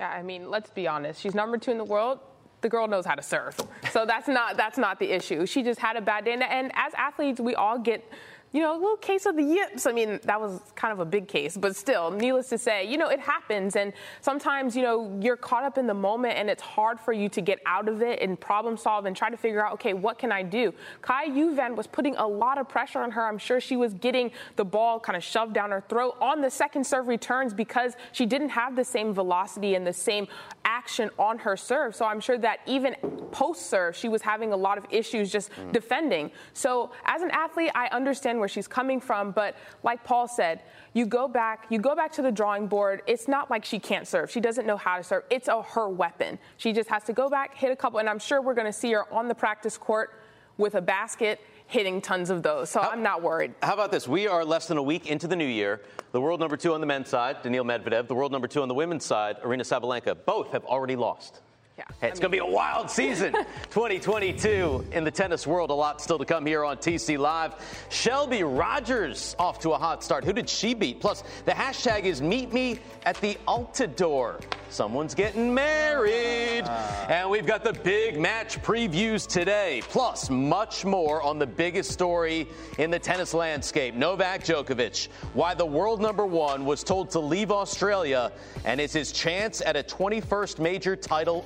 Yeah, 0.01 0.09
I 0.09 0.23
mean, 0.23 0.49
let's 0.49 0.71
be 0.71 0.87
honest. 0.87 1.21
She's 1.21 1.35
number 1.35 1.59
two 1.59 1.69
in 1.69 1.77
the 1.77 1.83
world. 1.83 2.17
The 2.61 2.69
girl 2.69 2.87
knows 2.87 3.05
how 3.05 3.13
to 3.13 3.21
surf, 3.21 3.55
so 3.91 4.03
that's 4.03 4.27
not 4.27 4.57
that's 4.57 4.79
not 4.79 4.99
the 4.99 5.11
issue. 5.11 5.45
She 5.45 5.61
just 5.61 5.79
had 5.79 5.95
a 5.95 6.01
bad 6.01 6.25
day, 6.25 6.33
and, 6.33 6.41
and 6.41 6.71
as 6.73 6.91
athletes, 6.95 7.39
we 7.39 7.53
all 7.53 7.77
get 7.77 8.03
you 8.53 8.59
know, 8.59 8.73
a 8.73 8.79
little 8.79 8.97
case 8.97 9.25
of 9.25 9.37
the 9.37 9.43
yips. 9.43 9.85
I 9.85 9.93
mean, 9.93 10.19
that 10.23 10.39
was 10.39 10.59
kind 10.75 10.91
of 10.91 10.99
a 10.99 11.05
big 11.05 11.27
case, 11.27 11.55
but 11.55 11.75
still, 11.75 12.11
needless 12.11 12.49
to 12.49 12.57
say, 12.57 12.85
you 12.85 12.97
know, 12.97 13.07
it 13.07 13.19
happens. 13.19 13.77
And 13.77 13.93
sometimes, 14.19 14.75
you 14.75 14.81
know, 14.81 15.17
you're 15.21 15.37
caught 15.37 15.63
up 15.63 15.77
in 15.77 15.87
the 15.87 15.93
moment 15.93 16.33
and 16.37 16.49
it's 16.49 16.61
hard 16.61 16.99
for 16.99 17.13
you 17.13 17.29
to 17.29 17.41
get 17.41 17.59
out 17.65 17.87
of 17.87 18.01
it 18.01 18.21
and 18.21 18.39
problem 18.39 18.75
solve 18.75 19.05
and 19.05 19.15
try 19.15 19.29
to 19.29 19.37
figure 19.37 19.65
out, 19.65 19.73
okay, 19.73 19.93
what 19.93 20.19
can 20.19 20.31
I 20.31 20.43
do? 20.43 20.73
Kaja 21.01 21.33
Juvan 21.33 21.75
was 21.75 21.87
putting 21.87 22.15
a 22.17 22.27
lot 22.27 22.57
of 22.57 22.67
pressure 22.67 22.99
on 22.99 23.11
her. 23.11 23.25
I'm 23.25 23.37
sure 23.37 23.61
she 23.61 23.77
was 23.77 23.93
getting 23.93 24.31
the 24.57 24.65
ball 24.65 24.99
kind 24.99 25.15
of 25.15 25.23
shoved 25.23 25.53
down 25.53 25.71
her 25.71 25.83
throat 25.87 26.17
on 26.19 26.41
the 26.41 26.49
second 26.49 26.85
serve 26.85 27.07
returns 27.07 27.53
because 27.53 27.95
she 28.11 28.25
didn't 28.25 28.49
have 28.49 28.75
the 28.75 28.83
same 28.83 29.13
velocity 29.13 29.75
and 29.75 29.87
the 29.87 29.93
same 29.93 30.27
action 30.65 31.09
on 31.17 31.37
her 31.37 31.55
serve. 31.55 31.95
So 31.95 32.05
I'm 32.05 32.19
sure 32.19 32.37
that 32.39 32.59
even 32.65 32.95
post 33.31 33.69
serve, 33.69 33.95
she 33.95 34.09
was 34.09 34.21
having 34.21 34.51
a 34.51 34.57
lot 34.57 34.77
of 34.77 34.85
issues 34.89 35.31
just 35.31 35.51
mm. 35.51 35.71
defending. 35.71 36.31
So 36.53 36.91
as 37.05 37.21
an 37.21 37.31
athlete, 37.31 37.71
I 37.73 37.87
understand 37.87 38.40
where 38.41 38.49
she's 38.49 38.67
coming 38.67 38.99
from, 38.99 39.31
but 39.31 39.55
like 39.83 40.03
Paul 40.03 40.27
said, 40.27 40.63
you 40.91 41.05
go 41.05 41.29
back, 41.29 41.67
you 41.69 41.79
go 41.79 41.95
back 41.95 42.11
to 42.13 42.21
the 42.21 42.31
drawing 42.31 42.67
board. 42.67 43.01
It's 43.07 43.29
not 43.29 43.49
like 43.49 43.63
she 43.63 43.79
can't 43.79 44.05
serve. 44.05 44.29
She 44.29 44.41
doesn't 44.41 44.67
know 44.67 44.75
how 44.75 44.97
to 44.97 45.03
serve. 45.03 45.23
It's 45.29 45.47
a, 45.47 45.61
her 45.61 45.87
weapon. 45.87 46.37
She 46.57 46.73
just 46.73 46.89
has 46.89 47.05
to 47.05 47.13
go 47.13 47.29
back, 47.29 47.55
hit 47.55 47.71
a 47.71 47.75
couple, 47.77 47.99
and 47.99 48.09
I'm 48.09 48.19
sure 48.19 48.41
we're 48.41 48.53
going 48.53 48.67
to 48.67 48.73
see 48.73 48.91
her 48.91 49.11
on 49.13 49.29
the 49.29 49.35
practice 49.35 49.77
court 49.77 50.19
with 50.57 50.75
a 50.75 50.81
basket 50.81 51.39
hitting 51.67 52.01
tons 52.01 52.29
of 52.29 52.43
those. 52.43 52.69
So 52.69 52.81
how, 52.81 52.89
I'm 52.89 53.01
not 53.01 53.21
worried. 53.21 53.53
How 53.63 53.73
about 53.73 53.91
this? 53.91 54.07
We 54.07 54.27
are 54.27 54.43
less 54.43 54.67
than 54.67 54.77
a 54.77 54.83
week 54.83 55.07
into 55.07 55.27
the 55.27 55.37
new 55.37 55.45
year. 55.45 55.81
The 56.11 56.19
world 56.19 56.41
number 56.41 56.57
two 56.57 56.73
on 56.73 56.81
the 56.81 56.87
men's 56.87 57.07
side, 57.07 57.41
Daniil 57.43 57.63
Medvedev. 57.63 58.09
The 58.09 58.15
world 58.15 58.33
number 58.33 58.47
two 58.49 58.61
on 58.61 58.67
the 58.67 58.73
women's 58.73 59.05
side, 59.05 59.41
Aryna 59.41 59.61
Sabalenka. 59.61 60.17
Both 60.25 60.51
have 60.51 60.65
already 60.65 60.97
lost. 60.97 61.41
Yeah, 61.77 61.85
hey, 62.01 62.09
it's 62.09 62.19
going 62.19 62.31
to 62.31 62.35
be 62.35 62.39
a 62.39 62.45
wild 62.45 62.91
season, 62.91 63.31
2022 63.71 64.87
in 64.91 65.05
the 65.05 65.11
tennis 65.11 65.47
world. 65.47 65.69
A 65.69 65.73
lot 65.73 66.01
still 66.01 66.19
to 66.19 66.25
come 66.25 66.45
here 66.45 66.65
on 66.65 66.77
TC 66.77 67.17
Live. 67.17 67.53
Shelby 67.89 68.43
Rogers 68.43 69.35
off 69.39 69.59
to 69.59 69.71
a 69.71 69.77
hot 69.77 70.03
start. 70.03 70.25
Who 70.25 70.33
did 70.33 70.49
she 70.49 70.73
beat? 70.73 70.99
Plus, 70.99 71.23
the 71.45 71.51
hashtag 71.53 72.03
is 72.03 72.21
Meet 72.21 72.51
Me 72.51 72.79
at 73.05 73.15
the 73.21 73.37
Altidore. 73.47 74.41
Someone's 74.69 75.13
getting 75.13 75.53
married. 75.53 76.63
Uh. 76.63 77.05
And 77.09 77.29
we've 77.29 77.45
got 77.45 77.63
the 77.63 77.73
big 77.73 78.19
match 78.19 78.61
previews 78.61 79.27
today, 79.27 79.81
plus 79.89 80.29
much 80.29 80.85
more 80.85 81.21
on 81.21 81.39
the 81.39 81.47
biggest 81.47 81.91
story 81.91 82.47
in 82.77 82.89
the 82.89 82.99
tennis 82.99 83.33
landscape 83.33 83.95
Novak 83.95 84.43
Djokovic, 84.43 85.09
why 85.33 85.53
the 85.53 85.65
world 85.65 86.01
number 86.01 86.25
one 86.25 86.63
was 86.65 86.83
told 86.83 87.11
to 87.11 87.19
leave 87.19 87.51
Australia, 87.51 88.31
and 88.63 88.79
is 88.79 88.93
his 88.93 89.11
chance 89.11 89.61
at 89.61 89.75
a 89.75 89.83
21st 89.83 90.59
major 90.59 90.95
title 90.95 91.45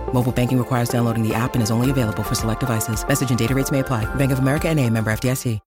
Mobile 0.13 0.31
banking 0.31 0.59
requires 0.59 0.89
downloading 0.89 1.27
the 1.27 1.33
app 1.33 1.55
and 1.55 1.63
is 1.63 1.71
only 1.71 1.89
available 1.89 2.21
for 2.23 2.35
select 2.35 2.59
devices. 2.59 3.07
Message 3.07 3.31
and 3.31 3.39
data 3.39 3.55
rates 3.55 3.71
may 3.71 3.79
apply. 3.79 4.05
Bank 4.15 4.31
of 4.31 4.39
America 4.39 4.69
and 4.69 4.79
a 4.79 4.87
member 4.87 5.11
FDIC. 5.11 5.59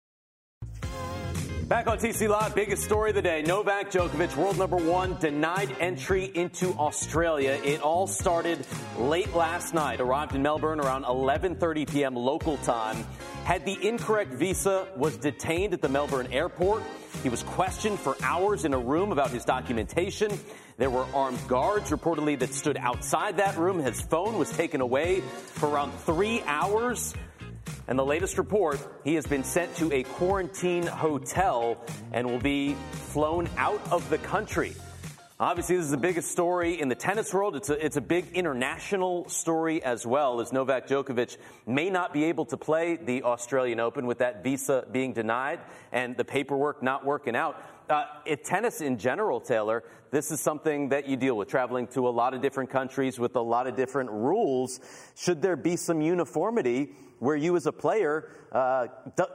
Back 1.68 1.86
on 1.86 1.96
TC 1.96 2.28
Live, 2.28 2.54
biggest 2.54 2.84
story 2.84 3.08
of 3.08 3.16
the 3.16 3.22
day. 3.22 3.40
Novak 3.40 3.90
Djokovic, 3.90 4.36
world 4.36 4.58
number 4.58 4.76
one, 4.76 5.16
denied 5.18 5.74
entry 5.80 6.30
into 6.34 6.74
Australia. 6.74 7.58
It 7.64 7.80
all 7.80 8.06
started 8.06 8.66
late 8.98 9.34
last 9.34 9.72
night. 9.72 9.98
Arrived 9.98 10.34
in 10.34 10.42
Melbourne 10.42 10.78
around 10.78 11.04
11:30 11.04 11.90
p.m. 11.90 12.16
local 12.16 12.58
time. 12.58 12.96
Had 13.44 13.64
the 13.64 13.78
incorrect 13.80 14.34
visa, 14.34 14.86
was 14.94 15.16
detained 15.16 15.72
at 15.72 15.80
the 15.80 15.88
Melbourne 15.88 16.28
airport. 16.30 16.82
He 17.22 17.30
was 17.30 17.42
questioned 17.42 17.98
for 17.98 18.14
hours 18.22 18.66
in 18.66 18.74
a 18.74 18.78
room 18.78 19.10
about 19.10 19.30
his 19.30 19.46
documentation. 19.46 20.38
There 20.76 20.90
were 20.90 21.06
armed 21.14 21.38
guards 21.46 21.90
reportedly 21.90 22.36
that 22.40 22.52
stood 22.52 22.76
outside 22.76 23.36
that 23.36 23.56
room. 23.56 23.78
His 23.78 24.00
phone 24.00 24.38
was 24.38 24.50
taken 24.50 24.80
away 24.80 25.20
for 25.20 25.68
around 25.68 25.92
three 26.00 26.42
hours. 26.46 27.14
And 27.86 27.96
the 27.96 28.04
latest 28.04 28.38
report, 28.38 28.80
he 29.04 29.14
has 29.14 29.24
been 29.24 29.44
sent 29.44 29.76
to 29.76 29.92
a 29.92 30.02
quarantine 30.02 30.84
hotel 30.84 31.76
and 32.12 32.26
will 32.26 32.40
be 32.40 32.74
flown 32.90 33.48
out 33.56 33.80
of 33.92 34.08
the 34.10 34.18
country. 34.18 34.74
Obviously, 35.40 35.74
this 35.74 35.86
is 35.86 35.90
the 35.90 35.96
biggest 35.96 36.30
story 36.30 36.80
in 36.80 36.88
the 36.88 36.94
tennis 36.94 37.34
world. 37.34 37.56
It's 37.56 37.68
a, 37.68 37.84
it's 37.84 37.96
a 37.96 38.00
big 38.00 38.26
international 38.34 39.28
story 39.28 39.82
as 39.82 40.06
well, 40.06 40.40
as 40.40 40.52
Novak 40.52 40.86
Djokovic 40.86 41.38
may 41.66 41.90
not 41.90 42.12
be 42.12 42.22
able 42.26 42.44
to 42.46 42.56
play 42.56 42.94
the 42.94 43.24
Australian 43.24 43.80
Open 43.80 44.06
with 44.06 44.18
that 44.18 44.44
visa 44.44 44.86
being 44.92 45.12
denied 45.12 45.58
and 45.90 46.16
the 46.16 46.24
paperwork 46.24 46.84
not 46.84 47.04
working 47.04 47.34
out. 47.34 47.60
Uh, 47.90 48.04
tennis 48.44 48.80
in 48.80 48.96
general, 48.96 49.40
Taylor, 49.40 49.82
this 50.12 50.30
is 50.30 50.38
something 50.38 50.90
that 50.90 51.08
you 51.08 51.16
deal 51.16 51.36
with, 51.36 51.48
traveling 51.48 51.88
to 51.88 52.06
a 52.06 52.10
lot 52.10 52.32
of 52.32 52.40
different 52.40 52.70
countries 52.70 53.18
with 53.18 53.34
a 53.34 53.42
lot 53.42 53.66
of 53.66 53.74
different 53.74 54.12
rules. 54.12 54.78
Should 55.16 55.42
there 55.42 55.56
be 55.56 55.74
some 55.74 56.00
uniformity 56.00 56.92
where 57.24 57.36
you 57.36 57.56
as 57.56 57.66
a 57.66 57.72
player 57.72 58.28
uh, 58.52 58.86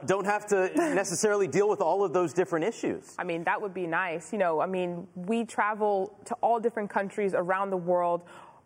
don't 0.06 0.24
have 0.24 0.46
to 0.46 0.70
necessarily 0.94 1.48
deal 1.48 1.68
with 1.68 1.80
all 1.80 2.04
of 2.04 2.12
those 2.12 2.32
different 2.32 2.64
issues. 2.64 3.14
I 3.18 3.24
mean, 3.24 3.44
that 3.44 3.60
would 3.60 3.74
be 3.74 3.86
nice. 3.86 4.32
You 4.32 4.38
know, 4.38 4.60
I 4.60 4.66
mean, 4.66 5.08
we 5.14 5.44
travel 5.44 6.16
to 6.26 6.34
all 6.40 6.60
different 6.60 6.88
countries 6.88 7.34
around 7.34 7.70
the 7.70 7.76
world 7.76 8.22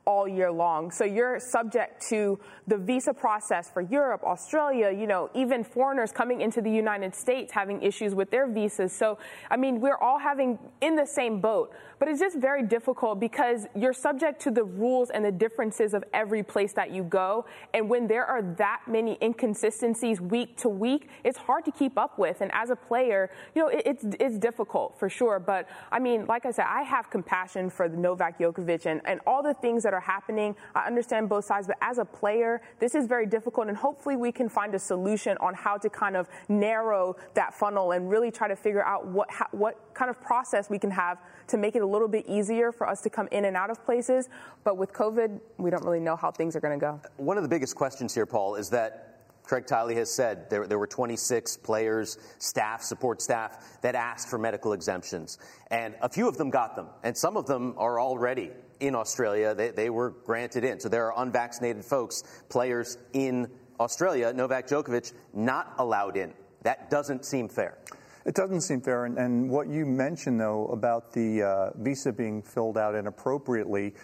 all 0.06 0.28
year 0.28 0.52
long. 0.52 0.90
So 0.90 1.04
you're 1.04 1.40
subject 1.40 2.06
to 2.08 2.38
the 2.66 2.76
visa 2.76 3.14
process 3.14 3.70
for 3.70 3.80
Europe, 3.80 4.22
Australia, 4.22 4.90
you 4.90 5.06
know, 5.06 5.30
even 5.34 5.64
foreigners 5.64 6.12
coming 6.12 6.40
into 6.40 6.60
the 6.60 6.70
United 6.70 7.14
States 7.14 7.52
having 7.52 7.82
issues 7.82 8.14
with 8.14 8.30
their 8.30 8.46
visas. 8.46 8.92
So, 8.92 9.18
I 9.50 9.56
mean, 9.56 9.80
we're 9.80 9.96
all 9.96 10.18
having 10.18 10.58
in 10.80 10.94
the 10.96 11.06
same 11.06 11.40
boat. 11.40 11.72
But 11.98 12.08
it's 12.08 12.20
just 12.20 12.38
very 12.38 12.62
difficult 12.62 13.20
because 13.20 13.66
you're 13.74 13.92
subject 13.92 14.40
to 14.42 14.50
the 14.50 14.64
rules 14.64 15.10
and 15.10 15.24
the 15.24 15.32
differences 15.32 15.94
of 15.94 16.04
every 16.12 16.42
place 16.42 16.72
that 16.74 16.90
you 16.90 17.02
go. 17.04 17.46
And 17.72 17.88
when 17.88 18.06
there 18.06 18.26
are 18.26 18.42
that 18.42 18.82
many 18.86 19.16
inconsistencies 19.22 20.20
week 20.20 20.56
to 20.58 20.68
week, 20.68 21.08
it's 21.24 21.38
hard 21.38 21.64
to 21.66 21.72
keep 21.72 21.98
up 21.98 22.18
with. 22.18 22.40
And 22.40 22.50
as 22.52 22.70
a 22.70 22.76
player, 22.76 23.30
you 23.54 23.62
know, 23.62 23.68
it, 23.68 23.82
it's, 23.84 24.04
it's 24.20 24.38
difficult 24.38 24.98
for 24.98 25.08
sure. 25.08 25.38
But 25.38 25.68
I 25.92 25.98
mean, 25.98 26.26
like 26.26 26.46
I 26.46 26.50
said, 26.50 26.66
I 26.68 26.82
have 26.82 27.10
compassion 27.10 27.70
for 27.70 27.88
Novak 27.88 28.38
Djokovic 28.38 28.86
and, 28.86 29.00
and 29.04 29.20
all 29.26 29.42
the 29.42 29.54
things 29.54 29.82
that 29.84 29.94
are 29.94 30.00
happening. 30.00 30.56
I 30.74 30.86
understand 30.86 31.28
both 31.28 31.44
sides, 31.44 31.66
but 31.66 31.76
as 31.80 31.98
a 31.98 32.04
player, 32.04 32.60
this 32.80 32.94
is 32.94 33.06
very 33.06 33.26
difficult. 33.26 33.68
And 33.68 33.76
hopefully 33.76 34.16
we 34.16 34.32
can 34.32 34.48
find 34.48 34.74
a 34.74 34.78
solution 34.78 35.36
on 35.40 35.54
how 35.54 35.78
to 35.78 35.88
kind 35.88 36.16
of 36.16 36.28
narrow 36.48 37.16
that 37.34 37.54
funnel 37.54 37.92
and 37.92 38.10
really 38.10 38.30
try 38.30 38.48
to 38.48 38.56
figure 38.56 38.84
out 38.84 39.06
what, 39.06 39.30
how, 39.30 39.46
what 39.52 39.94
kind 39.94 40.10
of 40.10 40.20
process 40.20 40.68
we 40.68 40.78
can 40.78 40.90
have 40.90 41.18
to 41.48 41.56
make 41.56 41.76
it 41.76 41.82
a 41.82 41.86
little 41.86 42.08
bit 42.08 42.26
easier 42.26 42.72
for 42.72 42.88
us 42.88 43.00
to 43.02 43.10
come 43.10 43.28
in 43.30 43.44
and 43.44 43.56
out 43.56 43.70
of 43.70 43.84
places. 43.84 44.28
But 44.64 44.76
with 44.76 44.92
COVID, 44.92 45.40
we 45.58 45.70
don't 45.70 45.84
really 45.84 46.00
know 46.00 46.16
how 46.16 46.30
things 46.30 46.56
are 46.56 46.60
going 46.60 46.78
to 46.78 46.84
go. 46.84 47.00
One 47.16 47.36
of 47.36 47.42
the 47.42 47.48
biggest 47.48 47.76
questions 47.76 48.14
here, 48.14 48.26
Paul, 48.26 48.56
is 48.56 48.70
that 48.70 49.14
Craig 49.44 49.66
Tiley 49.66 49.94
has 49.96 50.10
said 50.10 50.48
there, 50.48 50.66
there, 50.66 50.78
were 50.78 50.86
26 50.86 51.58
players, 51.58 52.18
staff, 52.38 52.82
support 52.82 53.20
staff 53.20 53.80
that 53.82 53.94
asked 53.94 54.28
for 54.28 54.38
medical 54.38 54.72
exemptions. 54.72 55.38
And 55.70 55.94
a 56.00 56.08
few 56.08 56.26
of 56.28 56.38
them 56.38 56.48
got 56.48 56.76
them. 56.76 56.86
And 57.02 57.16
some 57.16 57.36
of 57.36 57.46
them 57.46 57.74
are 57.76 58.00
already 58.00 58.50
in 58.80 58.94
Australia. 58.94 59.54
They, 59.54 59.70
they 59.70 59.90
were 59.90 60.10
granted 60.10 60.64
in. 60.64 60.80
So 60.80 60.88
there 60.88 61.12
are 61.12 61.22
unvaccinated 61.22 61.84
folks, 61.84 62.24
players 62.48 62.96
in 63.12 63.50
Australia, 63.78 64.32
Novak 64.32 64.66
Djokovic, 64.66 65.12
not 65.34 65.74
allowed 65.78 66.16
in. 66.16 66.32
That 66.62 66.88
doesn't 66.88 67.26
seem 67.26 67.48
fair. 67.48 67.76
It 68.24 68.34
doesn't 68.34 68.62
seem 68.62 68.80
fair. 68.80 69.04
And, 69.04 69.18
and 69.18 69.50
what 69.50 69.68
you 69.68 69.84
mentioned, 69.84 70.40
though, 70.40 70.66
about 70.66 71.12
the 71.12 71.42
uh, 71.42 71.70
visa 71.76 72.12
being 72.12 72.42
filled 72.42 72.78
out 72.78 72.94
inappropriately, 72.94 73.94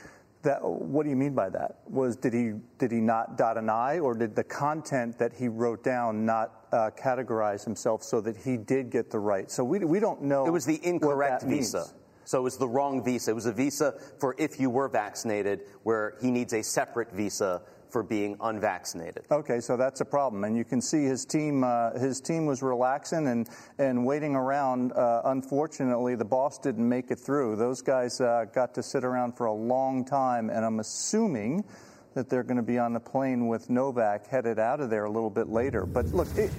that, 0.42 0.62
what 0.62 1.04
do 1.04 1.10
you 1.10 1.16
mean 1.16 1.34
by 1.34 1.50
that? 1.50 1.80
Was 1.86 2.16
did 2.16 2.32
he 2.32 2.52
did 2.78 2.92
he 2.92 3.00
not 3.00 3.36
dot 3.36 3.58
an 3.58 3.68
I, 3.68 3.98
or 3.98 4.14
did 4.14 4.34
the 4.34 4.44
content 4.44 5.18
that 5.18 5.32
he 5.34 5.48
wrote 5.48 5.84
down 5.84 6.24
not 6.24 6.66
uh, 6.72 6.90
categorize 6.98 7.64
himself 7.64 8.02
so 8.02 8.20
that 8.22 8.36
he 8.36 8.56
did 8.56 8.90
get 8.90 9.10
the 9.10 9.18
right? 9.18 9.50
So 9.50 9.64
we 9.64 9.80
we 9.80 10.00
don't 10.00 10.22
know. 10.22 10.46
It 10.46 10.50
was 10.50 10.64
the 10.64 10.80
incorrect 10.82 11.42
visa. 11.42 11.78
Means. 11.78 11.94
So 12.24 12.38
it 12.38 12.42
was 12.42 12.56
the 12.56 12.68
wrong 12.68 13.02
visa. 13.04 13.32
It 13.32 13.34
was 13.34 13.46
a 13.46 13.52
visa 13.52 13.94
for 14.18 14.34
if 14.38 14.60
you 14.60 14.70
were 14.70 14.88
vaccinated, 14.88 15.62
where 15.82 16.14
he 16.22 16.30
needs 16.30 16.52
a 16.54 16.62
separate 16.62 17.12
visa 17.12 17.62
for 17.90 18.02
being 18.02 18.36
unvaccinated. 18.40 19.24
Okay, 19.30 19.60
so 19.60 19.76
that's 19.76 20.00
a 20.00 20.04
problem, 20.04 20.44
and 20.44 20.56
you 20.56 20.64
can 20.64 20.80
see 20.80 21.04
his 21.04 21.24
team. 21.24 21.64
Uh, 21.64 21.98
his 21.98 22.20
team 22.20 22.46
was 22.46 22.62
relaxing 22.62 23.28
and 23.28 23.48
and 23.78 24.04
waiting 24.04 24.34
around. 24.34 24.92
Uh, 24.92 25.22
unfortunately, 25.26 26.14
the 26.14 26.24
boss 26.24 26.58
didn't 26.58 26.88
make 26.88 27.10
it 27.10 27.18
through. 27.18 27.56
Those 27.56 27.82
guys 27.82 28.20
uh, 28.20 28.46
got 28.52 28.74
to 28.74 28.82
sit 28.82 29.04
around 29.04 29.36
for 29.36 29.46
a 29.46 29.52
long 29.52 30.04
time, 30.04 30.50
and 30.50 30.64
I'm 30.64 30.80
assuming 30.80 31.64
that 32.14 32.28
they're 32.28 32.42
going 32.42 32.56
to 32.56 32.62
be 32.62 32.78
on 32.78 32.92
the 32.92 33.00
plane 33.00 33.46
with 33.46 33.70
Novak 33.70 34.26
headed 34.26 34.58
out 34.58 34.80
of 34.80 34.90
there 34.90 35.04
a 35.04 35.10
little 35.10 35.30
bit 35.30 35.48
later. 35.48 35.86
But 35.86 36.06
look, 36.06 36.28
it, 36.36 36.50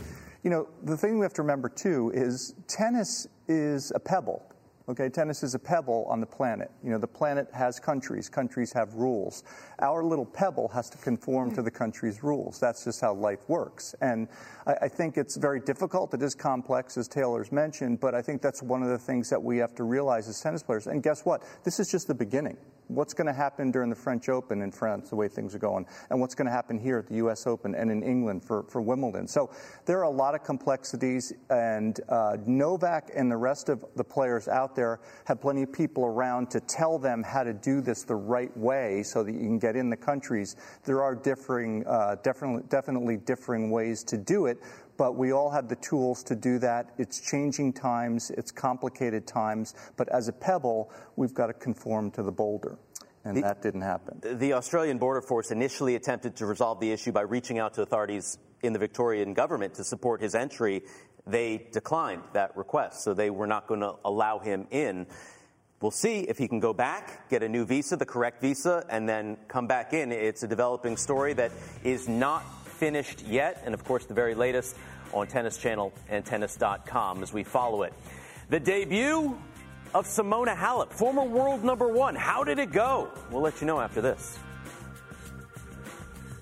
you 0.44 0.50
know, 0.50 0.68
the 0.84 0.98
thing 0.98 1.20
we 1.20 1.26
have 1.26 1.34
to 1.34 1.42
remember 1.42 1.70
too 1.70 2.12
is 2.14 2.56
tennis 2.68 3.28
is 3.48 3.92
a 3.96 4.00
pebble. 4.00 4.51
Okay, 4.92 5.08
tennis 5.08 5.42
is 5.42 5.56
a 5.56 5.60
pebble 5.60 6.06
on 6.10 6.20
the 6.20 6.26
planet. 6.26 6.70
You 6.84 6.90
know, 6.90 6.98
the 6.98 7.08
planet 7.08 7.48
has 7.54 7.80
countries, 7.80 8.28
countries 8.28 8.74
have 8.74 8.94
rules. 8.96 9.46
Our 9.80 10.04
little 10.04 10.26
pebble 10.26 10.68
has 10.68 10.90
to 10.90 10.98
conform 10.98 11.56
to 11.56 11.62
the 11.62 11.72
country's 11.72 12.24
rules. 12.24 12.60
That's 12.60 12.84
just 12.84 13.00
how 13.00 13.14
life 13.14 13.40
works. 13.48 13.96
And 14.02 14.28
I, 14.68 14.74
I, 14.82 14.88
think 14.90 15.18
it's 15.18 15.38
very 15.38 15.62
difficult. 15.62 16.14
It 16.14 16.22
is 16.22 16.36
complex, 16.36 16.98
as 16.98 17.08
Taylor's 17.08 17.54
mentioned, 17.54 18.02
but 18.02 18.14
I 18.14 18.22
think 18.22 18.42
that's 18.42 18.62
one 18.62 18.84
of 18.84 18.90
the 18.90 18.98
things 18.98 19.30
that 19.30 19.42
we 19.42 19.60
have 19.60 19.74
to 19.76 19.86
realize 19.86 20.28
as 20.28 20.42
tennis 20.42 20.62
players. 20.62 20.88
And 20.88 21.02
guess 21.02 21.24
what? 21.24 21.42
This 21.64 21.80
is 21.80 21.90
just 21.90 22.10
the 22.10 22.14
beginning 22.14 22.58
what's 22.94 23.14
going 23.14 23.28
to 23.28 23.34
happen 23.34 23.72
during 23.72 23.90
the 23.90 23.96
French 23.96 24.30
Open 24.30 24.62
in 24.62 24.72
France, 24.72 25.10
the 25.10 25.16
way 25.16 25.28
things 25.28 25.56
are 25.56 25.60
going, 25.60 25.86
and 26.10 26.20
what's 26.20 26.36
going 26.36 26.46
to 26.46 26.52
happen 26.52 26.78
here 26.78 27.00
at 27.00 27.08
the 27.08 27.16
U.S. 27.16 27.48
Open 27.48 27.76
and 27.76 27.90
in 27.90 28.04
England 28.04 28.44
for, 28.44 28.64
for 28.64 28.82
Wimbledon. 28.82 29.28
So 29.28 29.50
there 29.86 30.00
are 30.00 30.04
a 30.04 30.10
lot 30.10 30.36
of 30.36 30.44
complexities, 30.44 31.34
and 31.50 32.00
uh, 32.10 32.38
Novak 32.46 33.12
and 33.16 33.32
the 33.32 33.38
rest 33.38 33.70
of 33.70 33.86
the 33.96 34.04
players 34.04 34.48
out 34.48 34.76
there 34.76 35.00
have 35.26 35.42
plenty 35.42 35.64
of 35.64 35.72
people 35.72 36.06
around 36.06 36.50
to 36.52 36.60
tell 36.60 37.00
them 37.00 37.24
how 37.24 37.44
to 37.44 37.54
do 37.54 37.82
this 37.82 38.04
the 38.04 38.16
right 38.16 38.56
way 38.58 39.04
so 39.04 39.24
that 39.24 39.32
you 39.32 39.40
can 39.40 39.60
get 39.60 39.76
in 39.76 39.90
the 39.90 39.98
countries. 39.98 40.56
There 40.86 41.02
are 41.02 41.16
differing, 41.16 41.86
uh, 41.88 42.16
definitely, 42.24 42.64
definitely 42.70 43.18
differing 43.18 43.72
ways 43.72 44.04
to 44.06 44.18
do 44.18 44.46
it, 44.46 44.60
but 45.02 45.16
we 45.16 45.34
all 45.34 45.50
have 45.50 45.68
the 45.68 45.76
tools 45.78 46.22
to 46.22 46.36
do 46.36 46.60
that. 46.60 46.92
It's 47.00 47.20
changing 47.20 47.74
times, 47.74 48.30
it's 48.30 48.52
complicated 48.52 49.26
times, 49.26 49.74
but 49.98 50.08
as 50.10 50.28
a 50.28 50.32
pebble, 50.32 50.92
we've 51.16 51.34
got 51.34 51.48
to 51.48 51.54
conform 51.54 52.12
to 52.12 52.22
the 52.22 52.32
boulder. 52.32 52.78
And 53.26 53.36
the, 53.36 53.42
that 53.42 53.64
didn't 53.64 53.82
happen. 53.82 54.22
The 54.22 54.54
Australian 54.54 55.00
Border 55.00 55.22
Force 55.22 55.50
initially 55.50 55.96
attempted 55.96 56.36
to 56.36 56.46
resolve 56.46 56.80
the 56.80 56.92
issue 56.92 57.12
by 57.12 57.22
reaching 57.22 57.58
out 57.58 57.74
to 57.74 57.82
authorities 57.82 58.38
in 58.62 58.74
the 58.74 58.80
Victorian 58.80 59.34
government 59.34 59.74
to 59.76 59.84
support 59.84 60.22
his 60.22 60.36
entry. 60.36 60.84
They 61.26 61.68
declined 61.72 62.22
that 62.34 62.56
request, 62.56 63.04
so 63.04 63.16
they 63.16 63.32
were 63.32 63.48
not 63.48 63.66
going 63.66 63.80
to 63.80 63.96
allow 64.06 64.38
him 64.38 64.68
in. 64.70 65.08
We'll 65.82 65.90
see 65.90 66.20
if 66.20 66.38
he 66.38 66.48
can 66.48 66.60
go 66.60 66.74
back, 66.74 67.28
get 67.28 67.42
a 67.42 67.50
new 67.50 67.66
visa, 67.66 67.98
the 67.98 68.06
correct 68.06 68.40
visa, 68.40 68.86
and 68.88 69.10
then 69.10 69.38
come 69.48 69.66
back 69.66 69.94
in. 69.94 70.12
It's 70.12 70.44
a 70.44 70.48
developing 70.48 70.96
story 70.96 71.34
that 71.34 71.52
is 71.84 72.08
not 72.08 72.44
finished 72.82 73.24
yet, 73.28 73.62
and 73.64 73.76
of 73.76 73.86
course, 73.86 74.06
the 74.08 74.14
very 74.16 74.34
latest 74.34 74.76
on 75.14 75.28
Tennis 75.28 75.56
Channel 75.56 75.94
and 76.10 76.26
tennis.com 76.26 77.22
as 77.22 77.32
we 77.32 77.44
follow 77.44 77.84
it. 77.84 77.94
The 78.50 78.60
debut 78.60 79.38
of 79.94 80.08
Simona 80.08 80.56
Halep, 80.56 80.92
former 80.92 81.22
world 81.22 81.64
number 81.64 81.88
one. 81.88 82.16
How 82.16 82.44
did 82.44 82.58
it 82.58 82.72
go? 82.72 83.12
We'll 83.30 83.44
let 83.44 83.62
you 83.62 83.68
know 83.68 83.80
after 83.80 84.02
this. 84.02 84.40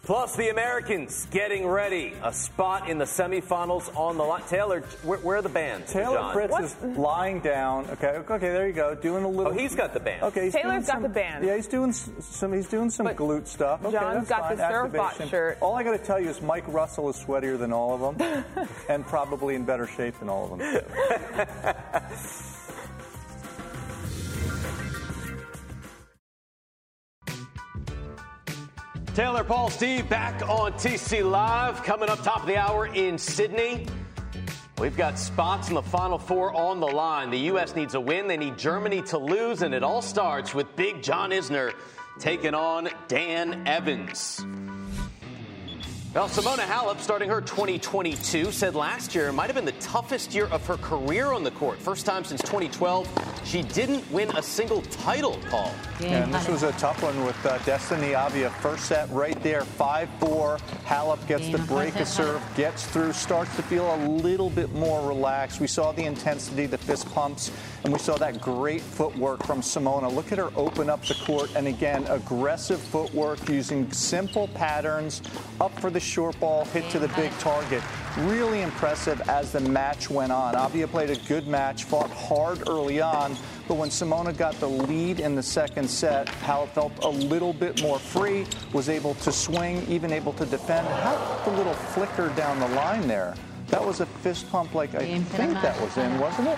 Plus, 0.10 0.36
the 0.36 0.50
Americans 0.50 1.28
getting 1.30 1.68
ready. 1.68 2.16
A 2.24 2.34
spot 2.34 2.90
in 2.90 2.98
the 2.98 3.06
semifinals 3.06 3.96
on 3.96 4.18
the 4.18 4.24
line. 4.24 4.42
Taylor, 4.50 4.82
where, 5.04 5.20
where, 5.20 5.38
are 5.38 5.42
the 5.44 5.50
bands? 5.50 5.94
Taylor 5.94 6.16
John? 6.16 6.34
Fritz 6.34 6.52
What's... 6.52 6.76
is 6.82 6.98
lying 6.98 7.42
down. 7.42 7.88
Okay, 7.92 8.20
okay, 8.28 8.50
there 8.50 8.66
you 8.66 8.74
go. 8.74 8.96
Doing 8.96 9.24
a 9.24 9.30
little. 9.30 9.52
Oh, 9.52 9.56
he's 9.56 9.76
got 9.76 9.94
the 9.94 10.00
band. 10.00 10.24
Okay, 10.24 10.50
Taylor's 10.50 10.88
got 10.88 10.94
some, 10.94 11.04
the 11.04 11.10
band. 11.10 11.46
Yeah, 11.46 11.56
he's 11.56 11.68
doing 11.68 11.92
some. 11.94 12.54
He's 12.54 12.68
doing 12.68 12.90
some 12.90 13.06
but 13.06 13.18
glute 13.18 13.46
stuff. 13.46 13.86
Okay, 13.86 14.00
John's 14.00 14.28
got 14.28 14.48
fine. 14.48 14.58
the 14.58 14.64
surfbot 14.64 15.30
shirt. 15.30 15.60
All 15.62 15.76
I 15.76 15.84
got 15.84 15.92
to 15.92 16.04
tell 16.04 16.20
you 16.20 16.30
is 16.30 16.42
Mike 16.42 16.68
Russell 16.70 17.08
is 17.10 17.16
sweatier 17.24 17.60
than 17.60 17.72
all 17.72 17.94
of 17.94 18.18
them, 18.18 18.68
and 18.90 19.06
probably 19.06 19.54
in 19.54 19.64
better 19.64 19.86
shape 19.86 20.18
than 20.18 20.28
all 20.28 20.52
of 20.52 20.58
them. 20.58 21.76
Taylor, 29.20 29.44
Paul, 29.44 29.70
Steve 29.70 30.08
back 30.08 30.48
on 30.48 30.72
TC 30.72 31.30
Live. 31.30 31.84
Coming 31.84 32.08
up 32.08 32.24
top 32.24 32.40
of 32.40 32.48
the 32.48 32.56
hour 32.56 32.88
in 32.88 33.18
Sydney. 33.18 33.86
We've 34.78 34.96
got 34.96 35.20
spots 35.20 35.68
in 35.68 35.76
the 35.76 35.82
Final 35.82 36.18
Four 36.18 36.56
on 36.56 36.80
the 36.80 36.88
line. 36.88 37.30
The 37.30 37.40
U.S. 37.52 37.76
needs 37.76 37.96
a 37.96 38.00
win. 38.00 38.30
They 38.30 38.38
need 38.38 38.58
Germany 38.58 39.02
to 39.08 39.18
lose, 39.18 39.62
and 39.62 39.74
it 39.74 39.84
all 39.84 40.02
starts 40.02 40.56
with 40.56 40.74
Big 40.78 41.04
John 41.04 41.32
Isner 41.32 41.74
taking 42.18 42.54
on 42.54 42.88
Dan 43.10 43.68
Evans. 43.68 44.40
Well, 46.16 46.30
Simona 46.30 46.60
Halep, 46.60 47.02
starting 47.02 47.30
her 47.30 47.42
2022, 47.42 48.54
said 48.54 48.74
last 48.74 49.14
year 49.14 49.34
might 49.34 49.48
have 49.48 49.56
been 49.56 49.66
the 49.66 49.74
toughest 49.74 50.34
year 50.34 50.46
of 50.46 50.66
her 50.66 50.78
career 50.78 51.34
on 51.34 51.44
the 51.44 51.52
court. 51.52 51.78
First 51.78 52.06
time 52.06 52.24
since 52.24 52.40
2012 52.44 53.39
she 53.44 53.64
didn't 53.64 54.10
win 54.12 54.30
a 54.36 54.42
single 54.42 54.82
title, 54.84 55.40
Paul. 55.50 55.74
And 56.02 56.34
this 56.34 56.48
was 56.48 56.64
a 56.64 56.72
tough 56.74 57.02
one 57.04 57.26
with 57.26 57.46
uh, 57.46 57.58
Destanee 57.60 58.14
Aiava. 58.14 58.52
First 58.62 58.86
set 58.86 59.10
right 59.10 59.42
there, 59.44 59.62
5-4. 59.62 60.60
Halep 60.86 61.28
gets 61.28 61.50
the 61.50 61.58
break 61.60 61.96
of 61.98 62.08
serve, 62.08 62.42
gets 62.56 62.86
through, 62.86 63.14
starts 63.14 63.56
to 63.56 63.64
feel 63.64 63.94
a 63.96 64.00
little 64.08 64.50
bit 64.50 64.72
more 64.74 65.06
relaxed. 65.08 65.60
We 65.60 65.68
saw 65.68 65.92
the 65.92 66.04
intensity, 66.04 66.66
the 66.68 66.78
fist 66.78 67.10
pumps, 67.14 67.52
and 67.84 67.92
we 67.92 68.00
saw 68.00 68.18
that 68.18 68.40
great 68.40 68.82
footwork 68.82 69.44
from 69.46 69.62
Simona. 69.62 70.14
Look 70.14 70.32
at 70.32 70.38
her 70.38 70.52
open 70.56 70.90
up 70.90 71.04
the 71.06 71.16
court, 71.16 71.52
and 71.56 71.68
again, 71.68 72.06
aggressive 72.08 72.80
footwork 72.80 73.48
using 73.50 73.92
simple 73.92 74.48
patterns, 74.50 75.22
up 75.60 75.78
for 75.80 75.90
the 75.90 76.00
short 76.00 76.40
ball, 76.40 76.66
hit 76.66 76.90
to 76.92 77.00
the 77.00 77.10
big 77.10 77.32
target. 77.40 77.84
Really 78.20 78.62
impressive 78.62 79.22
as 79.30 79.52
the 79.52 79.60
match 79.60 80.10
went 80.10 80.32
on. 80.32 80.56
Avia 80.56 80.88
played 80.88 81.10
a 81.10 81.18
good 81.28 81.48
match, 81.48 81.84
fought 81.84 82.10
hard 82.10 82.68
early 82.68 83.02
on, 83.02 83.36
but 83.70 83.78
when 83.78 83.90
Simona 83.90 84.36
got 84.36 84.56
the 84.56 84.68
lead 84.68 85.20
in 85.20 85.36
the 85.36 85.44
second 85.44 85.88
set, 85.88 86.26
Halep 86.26 86.70
felt 86.70 86.92
a 87.04 87.08
little 87.08 87.54
bit 87.54 87.84
more 87.84 88.00
free, 88.00 88.48
was 88.74 88.90
able 88.90 89.14
to 89.16 89.32
swing, 89.32 89.86
even 89.88 90.12
able 90.12 90.34
to 90.34 90.46
defend. 90.48 90.88
How 90.88 91.16
about 91.16 91.46
the 91.46 91.52
little 91.52 91.76
flicker 91.76 92.30
down 92.30 92.60
the 92.60 92.68
line 92.70 93.08
there? 93.08 93.36
That 93.68 93.86
was 93.86 94.00
a 94.00 94.08
fist 94.08 94.50
pump 94.50 94.74
like 94.74 94.96
I 94.96 95.20
think 95.20 95.62
that 95.62 95.80
was 95.82 95.96
in, 95.98 96.20
wasn't 96.20 96.48
it? 96.48 96.58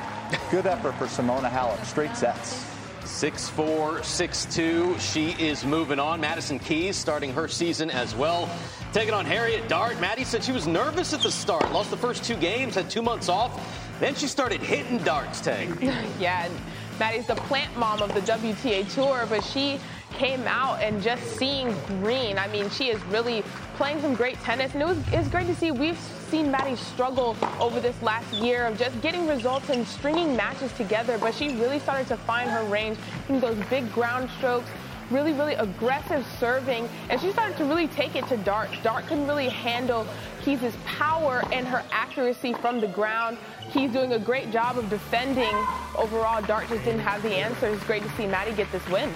Good 0.51 0.65
effort 0.65 0.93
for 0.93 1.05
Simona 1.07 1.51
Halep. 1.51 1.83
Straight 1.85 2.15
sets. 2.15 2.65
6-4, 3.01 3.99
6-2. 3.99 4.97
She 4.99 5.31
is 5.31 5.65
moving 5.65 5.99
on. 5.99 6.21
Madison 6.21 6.59
Keys 6.59 6.95
starting 6.95 7.33
her 7.33 7.49
season 7.49 7.91
as 7.91 8.15
well. 8.15 8.49
Taking 8.93 9.13
on 9.13 9.25
Harriet 9.25 9.67
Dart. 9.67 9.99
Maddie 9.99 10.23
said 10.23 10.45
she 10.45 10.53
was 10.53 10.65
nervous 10.65 11.13
at 11.13 11.19
the 11.19 11.31
start. 11.31 11.69
Lost 11.73 11.91
the 11.91 11.97
first 11.97 12.23
two 12.23 12.37
games, 12.37 12.75
had 12.75 12.89
two 12.89 13.01
months 13.01 13.27
off. 13.27 13.51
Then 13.99 14.15
she 14.15 14.27
started 14.27 14.61
hitting 14.61 14.97
darts, 14.99 15.41
Tank. 15.41 15.77
yeah, 16.19 16.49
Maddie's 17.01 17.25
the 17.25 17.33
plant 17.33 17.75
mom 17.75 17.99
of 18.03 18.13
the 18.13 18.19
WTA 18.19 18.87
Tour, 18.93 19.25
but 19.27 19.43
she 19.43 19.79
came 20.13 20.45
out 20.45 20.79
and 20.83 21.01
just 21.01 21.35
seeing 21.35 21.73
green. 21.87 22.37
I 22.37 22.47
mean, 22.49 22.69
she 22.69 22.89
is 22.89 23.03
really 23.05 23.41
playing 23.75 24.01
some 24.01 24.13
great 24.13 24.39
tennis, 24.41 24.73
and 24.73 24.83
it 24.83 24.85
was 24.85 24.99
it's 25.11 25.27
great 25.27 25.47
to 25.47 25.55
see. 25.55 25.71
We've 25.71 25.97
seen 25.97 26.51
Maddie 26.51 26.75
struggle 26.75 27.35
over 27.59 27.79
this 27.79 27.99
last 28.03 28.31
year 28.33 28.67
of 28.67 28.77
just 28.77 29.01
getting 29.01 29.25
results 29.27 29.71
and 29.71 29.87
stringing 29.87 30.35
matches 30.35 30.71
together, 30.73 31.17
but 31.17 31.33
she 31.33 31.55
really 31.55 31.79
started 31.79 32.05
to 32.09 32.17
find 32.17 32.51
her 32.51 32.63
range 32.65 32.99
in 33.29 33.39
those 33.39 33.57
big 33.71 33.91
ground 33.91 34.29
strokes 34.37 34.69
really, 35.11 35.33
really 35.33 35.53
aggressive 35.53 36.25
serving, 36.39 36.87
and 37.09 37.19
she 37.19 37.31
started 37.31 37.57
to 37.57 37.65
really 37.65 37.87
take 37.87 38.15
it 38.15 38.25
to 38.27 38.37
Dart. 38.37 38.69
Dart 38.83 39.05
couldn't 39.07 39.27
really 39.27 39.49
handle 39.49 40.07
Keys' 40.43 40.75
power 40.85 41.43
and 41.51 41.67
her 41.67 41.83
accuracy 41.91 42.53
from 42.53 42.79
the 42.79 42.87
ground. 42.87 43.37
Keys 43.71 43.91
doing 43.91 44.13
a 44.13 44.19
great 44.19 44.51
job 44.51 44.77
of 44.77 44.89
defending. 44.89 45.53
Overall, 45.97 46.41
Dart 46.41 46.67
just 46.69 46.83
didn't 46.83 47.01
have 47.01 47.21
the 47.21 47.33
answers. 47.33 47.81
Great 47.83 48.03
to 48.03 48.09
see 48.11 48.25
Maddie 48.25 48.53
get 48.53 48.71
this 48.71 48.87
win. 48.89 49.11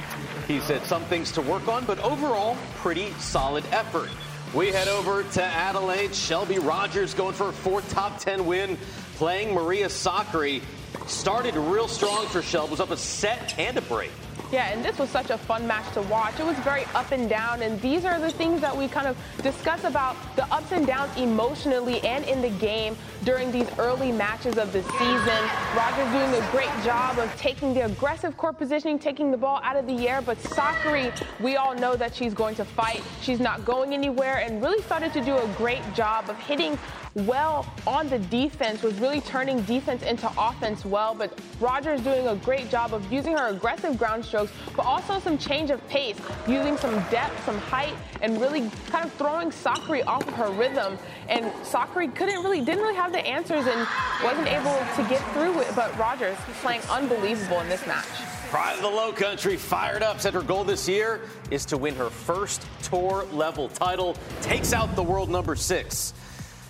He 0.47 0.59
said 0.59 0.83
some 0.83 1.03
things 1.03 1.31
to 1.33 1.41
work 1.41 1.67
on, 1.67 1.85
but 1.85 1.99
overall, 1.99 2.55
pretty 2.77 3.11
solid 3.13 3.65
effort. 3.71 4.09
We 4.53 4.67
head 4.67 4.87
over 4.87 5.23
to 5.23 5.43
Adelaide. 5.43 6.15
Shelby 6.15 6.59
Rogers 6.59 7.13
going 7.13 7.33
for 7.33 7.49
a 7.49 7.53
fourth 7.53 7.91
top 7.91 8.19
10 8.19 8.45
win, 8.45 8.77
playing 9.15 9.53
Maria 9.53 9.87
Sakkari. 9.87 10.61
Started 11.07 11.55
real 11.55 11.87
strong 11.87 12.25
for 12.27 12.41
Shelby, 12.41 12.71
was 12.71 12.79
up 12.79 12.91
a 12.91 12.97
set 12.97 13.57
and 13.59 13.77
a 13.77 13.81
break. 13.81 14.11
Yeah, 14.55 14.71
and 14.71 14.85
this 14.85 14.97
was 14.97 15.09
such 15.09 15.31
a 15.31 15.37
fun 15.37 15.67
match 15.67 15.93
to 15.95 16.01
watch. 16.03 16.39
It 16.39 16.45
was 16.45 16.57
very 16.59 16.85
up 16.95 17.11
and 17.11 17.29
down, 17.29 17.61
and 17.61 17.77
these 17.81 18.05
are 18.05 18.17
the 18.17 18.31
things 18.31 18.61
that 18.61 18.73
we 18.73 18.87
kind 18.87 19.05
of 19.05 19.17
discuss 19.43 19.83
about 19.83 20.15
the 20.37 20.45
ups 20.45 20.71
and 20.71 20.87
downs 20.87 21.11
emotionally 21.17 21.99
and 22.05 22.23
in 22.23 22.41
the 22.41 22.51
game 22.51 22.95
during 23.25 23.51
these 23.51 23.67
early 23.77 24.13
matches 24.13 24.57
of 24.57 24.71
the 24.71 24.81
season. 24.81 25.41
Rogers 25.75 26.09
doing 26.13 26.41
a 26.41 26.51
great 26.51 26.71
job 26.85 27.19
of 27.19 27.35
taking 27.35 27.73
the 27.73 27.81
aggressive 27.81 28.37
court 28.37 28.57
positioning, 28.57 28.97
taking 28.97 29.29
the 29.29 29.35
ball 29.35 29.59
out 29.61 29.75
of 29.75 29.87
the 29.87 30.07
air, 30.07 30.21
but 30.21 30.37
Sakkari, 30.37 31.11
we 31.41 31.57
all 31.57 31.75
know 31.75 31.97
that 31.97 32.15
she's 32.15 32.33
going 32.33 32.55
to 32.55 32.63
fight. 32.63 33.03
She's 33.19 33.41
not 33.41 33.65
going 33.65 33.93
anywhere, 33.93 34.37
and 34.37 34.61
really 34.61 34.81
started 34.83 35.11
to 35.11 35.21
do 35.21 35.35
a 35.35 35.47
great 35.57 35.83
job 35.93 36.29
of 36.29 36.37
hitting 36.37 36.79
well 37.15 37.65
on 37.87 38.09
the 38.09 38.19
defense, 38.19 38.83
was 38.83 38.93
really 38.99 39.21
turning 39.21 39.61
defense 39.63 40.03
into 40.03 40.29
offense 40.37 40.85
well. 40.85 41.15
But 41.15 41.39
Rogers 41.59 42.01
doing 42.01 42.27
a 42.27 42.35
great 42.35 42.69
job 42.69 42.93
of 42.93 43.11
using 43.11 43.37
her 43.37 43.47
aggressive 43.47 43.97
ground 43.97 44.25
strokes, 44.25 44.51
but 44.75 44.85
also 44.85 45.19
some 45.19 45.37
change 45.37 45.69
of 45.69 45.85
pace, 45.87 46.17
using 46.47 46.77
some 46.77 46.93
depth, 47.09 47.45
some 47.45 47.57
height, 47.57 47.95
and 48.21 48.39
really 48.39 48.69
kind 48.89 49.05
of 49.05 49.13
throwing 49.13 49.49
Sakkari 49.49 50.05
off 50.05 50.27
of 50.27 50.33
her 50.33 50.51
rhythm. 50.51 50.97
And 51.29 51.45
Sakkari 51.63 52.13
couldn't 52.13 52.43
really, 52.43 52.59
didn't 52.59 52.81
really 52.81 52.95
have 52.95 53.11
the 53.11 53.25
answers 53.25 53.65
and 53.65 53.87
wasn't 54.23 54.47
able 54.47 54.77
to 54.95 55.09
get 55.09 55.21
through 55.33 55.61
it. 55.61 55.67
But 55.75 55.97
Rogers 55.97 56.37
playing 56.61 56.81
unbelievable 56.89 57.61
in 57.61 57.69
this 57.69 57.85
match. 57.87 58.05
Pride 58.49 58.75
of 58.75 58.81
the 58.81 58.89
Low 58.89 59.11
Country 59.11 59.57
fired 59.57 60.03
up. 60.03 60.19
Said 60.19 60.33
her 60.33 60.41
goal 60.41 60.63
this 60.63 60.87
year 60.87 61.21
is 61.49 61.65
to 61.65 61.77
win 61.77 61.95
her 61.95 62.09
first 62.09 62.65
tour 62.83 63.25
level 63.31 63.69
title. 63.69 64.15
Takes 64.41 64.71
out 64.71 64.95
the 64.95 65.03
world 65.03 65.29
number 65.29 65.55
six. 65.55 66.13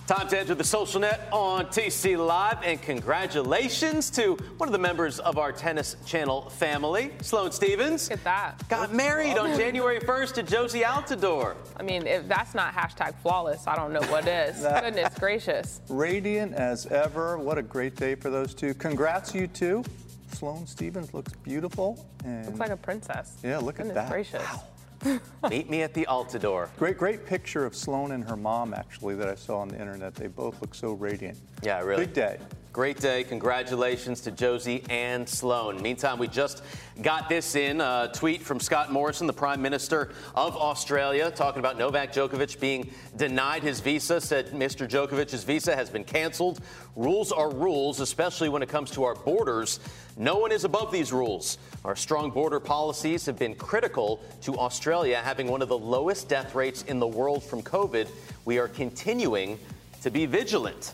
Time 0.06 0.28
to 0.28 0.38
enter 0.38 0.54
the 0.54 0.62
social 0.62 1.00
net 1.00 1.28
on 1.32 1.66
TC 1.66 2.16
Live, 2.16 2.58
and 2.62 2.80
congratulations 2.80 4.08
to 4.10 4.34
one 4.56 4.68
of 4.68 4.72
the 4.72 4.78
members 4.78 5.18
of 5.18 5.36
our 5.36 5.50
Tennis 5.50 5.96
Channel 6.06 6.48
family, 6.50 7.10
Sloane 7.22 7.50
Stevens. 7.50 8.08
Look 8.08 8.20
at 8.20 8.24
that. 8.24 8.68
Got 8.68 8.94
married 8.94 9.36
on 9.36 9.58
January 9.58 9.98
1st 9.98 10.34
to 10.34 10.42
Jozy 10.44 10.82
Altidore. 10.84 11.56
I 11.76 11.82
mean, 11.82 12.06
if 12.06 12.28
that's 12.28 12.54
not 12.54 12.72
hashtag 12.72 13.16
flawless, 13.20 13.66
I 13.66 13.74
don't 13.74 13.92
know 13.92 14.02
what 14.02 14.28
is. 14.28 14.60
Goodness 14.80 15.12
gracious. 15.18 15.80
Radiant 15.88 16.54
as 16.54 16.86
ever. 16.86 17.36
What 17.38 17.58
a 17.58 17.62
great 17.62 17.96
day 17.96 18.14
for 18.14 18.30
those 18.30 18.54
two. 18.54 18.74
Congrats, 18.74 19.34
you 19.34 19.48
two. 19.48 19.82
Sloane 20.30 20.68
Stevens 20.68 21.14
looks 21.14 21.32
beautiful. 21.42 22.06
And 22.24 22.46
Looks 22.46 22.60
like 22.60 22.70
a 22.70 22.76
princess. 22.76 23.38
yeah, 23.42 23.58
look 23.58 23.78
Goodness 23.78 23.96
at 23.96 24.04
that. 24.04 24.12
gracious. 24.12 24.42
Wow. 24.44 24.62
Meet 25.50 25.70
me 25.70 25.82
at 25.82 25.94
the 25.94 26.06
Altidore. 26.06 26.68
Great, 26.78 26.98
great 26.98 27.26
picture 27.26 27.64
of 27.64 27.74
Sloane 27.74 28.12
and 28.12 28.24
her 28.24 28.36
mom, 28.36 28.74
actually, 28.74 29.14
that 29.16 29.28
I 29.28 29.34
saw 29.34 29.58
on 29.58 29.68
the 29.68 29.80
internet. 29.80 30.14
They 30.14 30.26
both 30.26 30.60
look 30.60 30.74
so 30.74 30.92
radiant. 30.92 31.38
Yeah, 31.62 31.80
really. 31.80 32.06
Big 32.06 32.14
day. 32.14 32.38
Great 32.76 33.00
day. 33.00 33.24
Congratulations 33.24 34.20
to 34.20 34.30
Jozy 34.30 34.84
and 34.90 35.26
Sloane. 35.26 35.80
Meantime, 35.80 36.18
we 36.18 36.28
just 36.28 36.62
got 37.00 37.26
this 37.26 37.54
in 37.54 37.80
a 37.80 38.10
tweet 38.12 38.42
from 38.42 38.60
Scott 38.60 38.92
Morrison, 38.92 39.26
the 39.26 39.32
Prime 39.32 39.62
Minister 39.62 40.12
of 40.34 40.54
Australia, 40.54 41.30
talking 41.30 41.60
about 41.60 41.78
Novak 41.78 42.12
Djokovic 42.12 42.60
being 42.60 42.90
denied 43.16 43.62
his 43.62 43.80
visa. 43.80 44.20
Said 44.20 44.50
Mr. 44.50 44.86
Djokovic's 44.86 45.42
visa 45.42 45.74
has 45.74 45.88
been 45.88 46.04
canceled. 46.04 46.60
Rules 46.96 47.32
are 47.32 47.50
rules, 47.50 48.00
especially 48.00 48.50
when 48.50 48.62
it 48.62 48.68
comes 48.68 48.90
to 48.90 49.04
our 49.04 49.14
borders. 49.14 49.80
No 50.18 50.36
one 50.36 50.52
is 50.52 50.64
above 50.64 50.92
these 50.92 51.14
rules. 51.14 51.56
Our 51.82 51.96
strong 51.96 52.30
border 52.30 52.60
policies 52.60 53.24
have 53.24 53.38
been 53.38 53.54
critical 53.54 54.20
to 54.42 54.58
Australia 54.58 55.16
having 55.24 55.46
one 55.46 55.62
of 55.62 55.70
the 55.70 55.78
lowest 55.78 56.28
death 56.28 56.54
rates 56.54 56.82
in 56.82 56.98
the 56.98 57.06
world 57.06 57.42
from 57.42 57.62
COVID. 57.62 58.06
We 58.44 58.58
are 58.58 58.68
continuing 58.68 59.58
to 60.02 60.10
be 60.10 60.26
vigilant. 60.26 60.92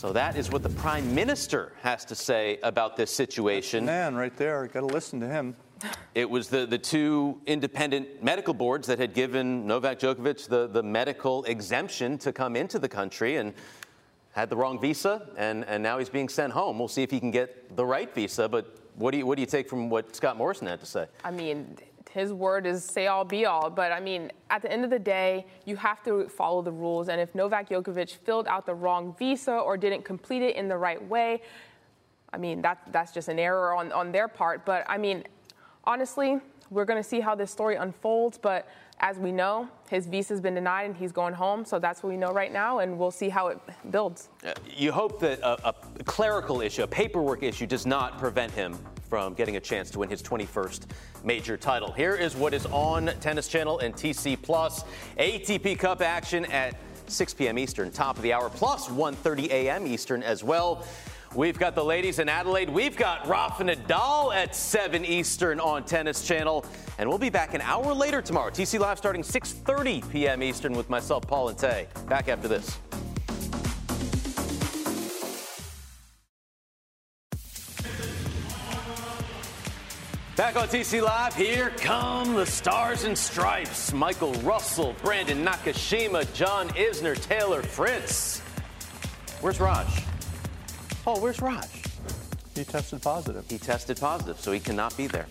So 0.00 0.14
that 0.14 0.34
is 0.34 0.50
what 0.50 0.62
the 0.62 0.70
prime 0.70 1.14
minister 1.14 1.72
has 1.82 2.06
to 2.06 2.14
say 2.14 2.58
about 2.62 2.96
this 2.96 3.10
situation. 3.10 3.84
Man, 3.84 4.14
right 4.14 4.34
there. 4.34 4.66
Got 4.66 4.80
to 4.80 4.86
listen 4.86 5.20
to 5.20 5.28
him. 5.28 5.54
It 6.14 6.30
was 6.30 6.48
the, 6.48 6.64
the 6.64 6.78
two 6.78 7.38
independent 7.44 8.24
medical 8.24 8.54
boards 8.54 8.86
that 8.86 8.98
had 8.98 9.12
given 9.12 9.66
Novak 9.66 9.98
Djokovic 9.98 10.48
the, 10.48 10.68
the 10.68 10.82
medical 10.82 11.44
exemption 11.44 12.16
to 12.16 12.32
come 12.32 12.56
into 12.56 12.78
the 12.78 12.88
country 12.88 13.36
and 13.36 13.52
had 14.32 14.48
the 14.48 14.56
wrong 14.56 14.80
visa, 14.80 15.28
and, 15.36 15.66
and 15.66 15.82
now 15.82 15.98
he's 15.98 16.08
being 16.08 16.30
sent 16.30 16.54
home. 16.54 16.78
We'll 16.78 16.88
see 16.88 17.02
if 17.02 17.10
he 17.10 17.20
can 17.20 17.30
get 17.30 17.76
the 17.76 17.84
right 17.84 18.10
visa, 18.14 18.48
but 18.48 18.78
what 18.94 19.10
do 19.10 19.18
you, 19.18 19.26
what 19.26 19.36
do 19.36 19.42
you 19.42 19.46
take 19.46 19.68
from 19.68 19.90
what 19.90 20.16
Scott 20.16 20.38
Morrison 20.38 20.66
had 20.66 20.80
to 20.80 20.86
say? 20.86 21.08
I 21.22 21.30
mean, 21.30 21.76
his 22.12 22.32
word 22.32 22.66
is 22.66 22.84
say 22.84 23.06
all 23.06 23.24
be 23.24 23.46
all. 23.46 23.70
But 23.70 23.92
I 23.92 24.00
mean, 24.00 24.32
at 24.50 24.62
the 24.62 24.70
end 24.70 24.84
of 24.84 24.90
the 24.90 24.98
day, 24.98 25.46
you 25.64 25.76
have 25.76 26.02
to 26.04 26.28
follow 26.28 26.60
the 26.60 26.72
rules. 26.72 27.08
And 27.08 27.20
if 27.20 27.34
Novak 27.34 27.68
Djokovic 27.68 28.16
filled 28.16 28.48
out 28.48 28.66
the 28.66 28.74
wrong 28.74 29.14
visa 29.18 29.54
or 29.54 29.76
didn't 29.76 30.04
complete 30.04 30.42
it 30.42 30.56
in 30.56 30.68
the 30.68 30.76
right 30.76 31.02
way, 31.08 31.42
I 32.32 32.36
mean, 32.38 32.62
that, 32.62 32.78
that's 32.92 33.12
just 33.12 33.28
an 33.28 33.38
error 33.38 33.74
on, 33.74 33.92
on 33.92 34.12
their 34.12 34.28
part. 34.28 34.64
But 34.64 34.84
I 34.88 34.98
mean, 34.98 35.24
honestly, 35.84 36.40
we're 36.70 36.84
going 36.84 37.02
to 37.02 37.08
see 37.08 37.20
how 37.20 37.34
this 37.34 37.50
story 37.50 37.76
unfolds. 37.76 38.38
But 38.38 38.68
as 39.00 39.18
we 39.18 39.32
know, 39.32 39.68
his 39.88 40.06
visa's 40.06 40.40
been 40.40 40.54
denied 40.54 40.84
and 40.84 40.96
he's 40.96 41.12
going 41.12 41.34
home. 41.34 41.64
So 41.64 41.78
that's 41.78 42.02
what 42.02 42.10
we 42.10 42.16
know 42.16 42.32
right 42.32 42.52
now, 42.52 42.80
and 42.80 42.98
we'll 42.98 43.10
see 43.10 43.28
how 43.28 43.48
it 43.48 43.58
builds. 43.90 44.28
Uh, 44.44 44.52
You 44.76 44.92
hope 44.92 45.20
that 45.20 45.40
a, 45.40 45.68
a 45.70 45.74
clerical 46.04 46.60
issue, 46.60 46.82
a 46.82 46.86
paperwork 46.86 47.42
issue, 47.42 47.66
does 47.66 47.86
not 47.86 48.18
prevent 48.18 48.52
him 48.52 48.78
from 49.10 49.34
getting 49.34 49.56
a 49.56 49.60
chance 49.60 49.90
to 49.90 49.98
win 49.98 50.08
his 50.08 50.22
21st 50.22 50.84
major 51.24 51.56
title. 51.56 51.90
Here 51.92 52.14
is 52.14 52.36
what 52.36 52.54
is 52.54 52.64
on 52.66 53.08
Tennis 53.20 53.48
Channel 53.48 53.80
and 53.80 53.92
TC 53.92 54.40
Plus. 54.40 54.84
ATP 55.18 55.78
Cup 55.80 56.00
action 56.00 56.44
at 56.46 56.76
6 57.08 57.34
p.m. 57.34 57.58
Eastern, 57.58 57.90
top 57.90 58.16
of 58.16 58.22
the 58.22 58.32
hour, 58.32 58.48
plus 58.48 58.86
1:30 58.86 59.48
a.m. 59.48 59.86
Eastern 59.86 60.22
as 60.22 60.44
well. 60.44 60.86
We've 61.34 61.58
got 61.58 61.74
the 61.74 61.84
ladies 61.84 62.18
in 62.18 62.28
Adelaide. 62.28 62.68
We've 62.68 62.96
got 62.96 63.28
Rafa 63.28 63.64
Nadal 63.64 64.34
at 64.34 64.54
7 64.54 65.04
Eastern 65.04 65.60
on 65.60 65.84
Tennis 65.84 66.26
Channel. 66.26 66.64
And 66.98 67.08
we'll 67.08 67.18
be 67.18 67.30
back 67.30 67.54
an 67.54 67.60
hour 67.60 67.94
later 67.94 68.20
tomorrow. 68.20 68.50
TC 68.50 68.80
Live 68.80 68.98
starting 68.98 69.22
6.30 69.22 70.10
p.m. 70.10 70.42
Eastern 70.42 70.72
with 70.72 70.90
myself, 70.90 71.24
Paul 71.28 71.50
and 71.50 71.58
Tay. 71.58 71.86
Back 72.08 72.28
after 72.28 72.48
this. 72.48 72.78
Back 80.52 80.62
on 80.64 80.68
TC 80.68 81.00
Live, 81.00 81.36
here 81.36 81.70
come 81.76 82.34
the 82.34 82.44
stars 82.44 83.04
and 83.04 83.16
stripes. 83.16 83.92
Michael 83.92 84.32
Russell, 84.42 84.96
Brandon 85.00 85.44
Nakashima, 85.44 86.24
John 86.34 86.70
Isner, 86.70 87.14
Taylor 87.22 87.62
Fritz. 87.62 88.40
Where's 89.42 89.60
Raj? 89.60 89.86
Oh, 91.06 91.20
where's 91.20 91.40
Raj? 91.40 91.68
He 92.56 92.64
tested 92.64 93.00
positive. 93.00 93.48
He 93.48 93.58
tested 93.58 94.00
positive, 94.00 94.40
so 94.40 94.50
he 94.50 94.58
cannot 94.58 94.96
be 94.96 95.06
there. 95.06 95.28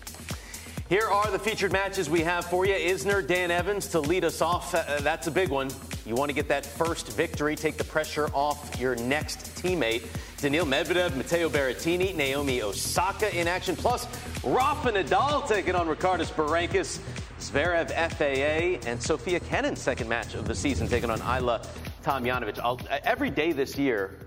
Here 0.88 1.06
are 1.06 1.30
the 1.30 1.38
featured 1.38 1.70
matches 1.70 2.08
we 2.08 2.20
have 2.22 2.46
for 2.46 2.64
you. 2.64 2.72
Isner, 2.72 3.26
Dan 3.26 3.50
Evans 3.50 3.88
to 3.88 4.00
lead 4.00 4.24
us 4.24 4.40
off. 4.40 4.74
Uh, 4.74 5.00
that's 5.02 5.26
a 5.26 5.30
big 5.30 5.50
one. 5.50 5.68
You 6.06 6.14
want 6.14 6.30
to 6.30 6.34
get 6.34 6.48
that 6.48 6.64
first 6.64 7.08
victory, 7.08 7.54
take 7.56 7.76
the 7.76 7.84
pressure 7.84 8.28
off 8.32 8.80
your 8.80 8.96
next 8.96 9.40
teammate. 9.62 10.06
Daniil 10.40 10.64
Medvedev, 10.64 11.14
Matteo 11.16 11.48
Berrettini, 11.48 12.14
Naomi 12.14 12.62
Osaka 12.62 13.36
in 13.38 13.46
action, 13.46 13.76
plus 13.76 14.06
Rafa 14.42 14.92
Nadal 14.92 15.46
taking 15.46 15.74
on 15.74 15.86
Ricardas 15.86 16.32
Berankis, 16.32 16.98
Zverev 17.38 17.90
FAA, 17.90 18.88
and 18.88 19.02
Sofia 19.02 19.40
Kenin's 19.40 19.80
second 19.80 20.08
match 20.08 20.34
of 20.34 20.46
the 20.46 20.54
season 20.54 20.88
taking 20.88 21.10
on 21.10 21.20
Ajla 21.20 21.66
Tomljanovic. 22.02 22.58
I'll, 22.58 22.80
every 23.04 23.30
day 23.30 23.52
this 23.52 23.76
year 23.76 24.18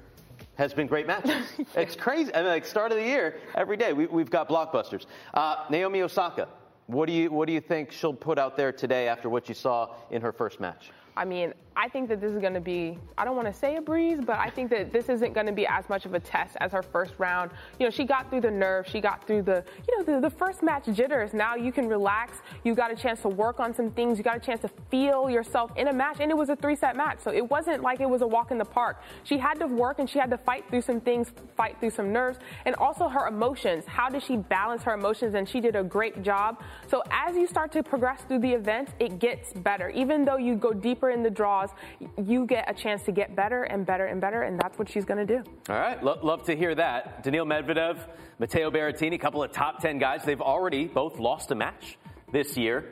has 0.56 0.74
been 0.74 0.88
great 0.88 1.08
matches. 1.08 1.44
yeah. 1.58 1.66
It's 1.82 1.96
crazy. 1.96 2.34
I 2.34 2.40
mean, 2.40 2.48
like 2.48 2.66
start 2.66 2.92
of 2.92 2.98
the 2.98 3.04
year, 3.04 3.38
every 3.56 3.78
day 3.78 3.94
we, 3.94 4.22
have 4.22 4.30
got 4.30 4.48
blockbusters. 4.48 5.06
Uh, 5.34 5.66
Naomi 5.70 6.02
Osaka, 6.02 6.48
what 6.88 7.08
do 7.08 7.14
you 7.14 7.32
what 7.32 7.48
do 7.48 7.54
you 7.54 7.62
think 7.62 7.92
she'll 7.92 8.14
put 8.14 8.38
out 8.38 8.58
there 8.58 8.72
today 8.72 9.08
after 9.08 9.30
what 9.30 9.50
you 9.50 9.56
saw 9.56 9.96
in 10.12 10.22
her 10.22 10.32
first 10.32 10.60
match? 10.60 10.92
I 11.16 11.26
mean, 11.26 11.54
I 11.76 11.90
think 11.90 12.08
that 12.10 12.22
this 12.22 12.32
is 12.32 12.40
going 12.40 12.54
to 12.54 12.62
be, 12.62 13.00
I 13.18 13.26
don't 13.26 13.36
want 13.36 13.48
to 13.48 13.54
say 13.54 13.78
a 13.78 13.82
breeze, 13.82 14.20
but 14.24 14.38
I 14.38 14.50
think 14.50 14.70
that 14.70 14.92
this 14.92 15.10
isn't 15.10 15.34
going 15.34 15.48
to 15.48 15.52
be 15.52 15.66
as 15.66 15.88
much 15.90 16.06
of 16.06 16.14
a 16.14 16.20
test 16.20 16.56
as 16.60 16.72
her 16.72 16.84
first 16.84 17.14
round. 17.18 17.52
You 17.80 17.88
know, 17.88 17.90
she 17.90 18.04
got 18.04 18.30
through 18.30 18.42
the 18.42 18.52
nerves, 18.52 18.90
she 18.90 19.02
got 19.02 19.26
through 19.26 19.44
the, 19.44 19.64
you 19.88 19.98
know, 19.98 20.04
the, 20.04 20.30
the 20.30 20.30
first 20.30 20.62
match 20.62 20.86
jitters. 20.94 21.34
Now 21.34 21.56
you 21.56 21.72
can 21.72 21.88
relax. 21.88 22.38
You 22.64 22.76
got 22.76 22.92
a 22.92 22.96
chance 22.96 23.22
to 23.22 23.30
work 23.30 23.60
on 23.60 23.74
some 23.74 23.90
things. 23.92 24.18
You 24.18 24.24
got 24.24 24.38
a 24.38 24.40
chance 24.40 24.62
to 24.62 24.70
feel 24.92 25.30
yourself 25.30 25.72
in 25.76 25.88
a 25.88 25.94
match. 25.94 26.18
And 26.20 26.30
it 26.30 26.38
was 26.38 26.50
a 26.50 26.56
three 26.56 26.76
set 26.76 26.96
match. 26.96 27.20
So 27.24 27.32
it 27.32 27.50
wasn't 27.50 27.82
like 27.82 28.00
it 28.02 28.10
was 28.10 28.22
a 28.22 28.28
walk 28.28 28.52
in 28.52 28.58
the 28.58 28.66
park. 28.66 29.02
She 29.24 29.38
had 29.38 29.56
to 29.56 29.68
work 29.68 30.00
and 30.00 30.10
she 30.10 30.20
had 30.20 30.30
to 30.30 30.38
fight 30.38 30.66
through 30.70 30.82
some 30.82 31.02
things, 31.02 31.32
fight 31.58 31.78
through 31.80 31.92
some 31.92 32.14
nerves, 32.14 32.38
and 32.66 32.76
also 32.76 33.08
her 33.08 33.28
emotions. 33.28 33.86
How 33.88 34.10
does 34.10 34.24
she 34.24 34.38
balance 34.38 34.84
her 34.84 34.94
emotions? 34.94 35.34
And 35.34 35.50
she 35.50 35.60
did 35.60 35.76
a 35.76 35.84
great 35.84 36.22
job. 36.22 36.62
So 36.88 37.02
as 37.12 37.36
you 37.36 37.48
start 37.48 37.72
to 37.74 37.84
progress 37.84 38.22
through 38.28 38.40
the 38.40 38.54
event, 38.54 38.90
it 39.00 39.20
gets 39.20 39.54
better. 39.54 39.90
Even 39.90 40.24
though 40.24 40.38
you 40.38 40.56
go 40.56 40.72
deeper 40.72 41.10
in 41.10 41.24
the 41.24 41.32
draws, 41.68 42.28
you 42.28 42.46
get 42.46 42.70
a 42.70 42.74
chance 42.74 43.04
to 43.04 43.12
get 43.12 43.36
better 43.36 43.64
and 43.64 43.86
better 43.86 44.06
and 44.06 44.20
better, 44.22 44.42
and 44.44 44.60
that's 44.60 44.78
what 44.78 44.90
she's 44.90 45.06
going 45.06 45.26
to 45.26 45.38
do. 45.38 45.44
All 45.70 45.80
right, 45.80 46.02
Lo- 46.04 46.20
love 46.22 46.44
to 46.46 46.56
hear 46.56 46.76
that. 46.76 47.24
Daniil 47.24 47.46
Medvedev, 47.46 47.98
Matteo 48.40 48.72
Berrettini, 48.72 49.16
a 49.16 49.18
couple 49.18 49.44
of 49.44 49.52
top 49.52 49.82
10 49.82 49.98
guys. 50.00 50.24
They've 50.24 50.42
already 50.42 50.86
both 50.86 51.20
lost 51.20 51.52
a 51.52 51.56
match 51.56 51.98
this 52.32 52.58
year. 52.58 52.86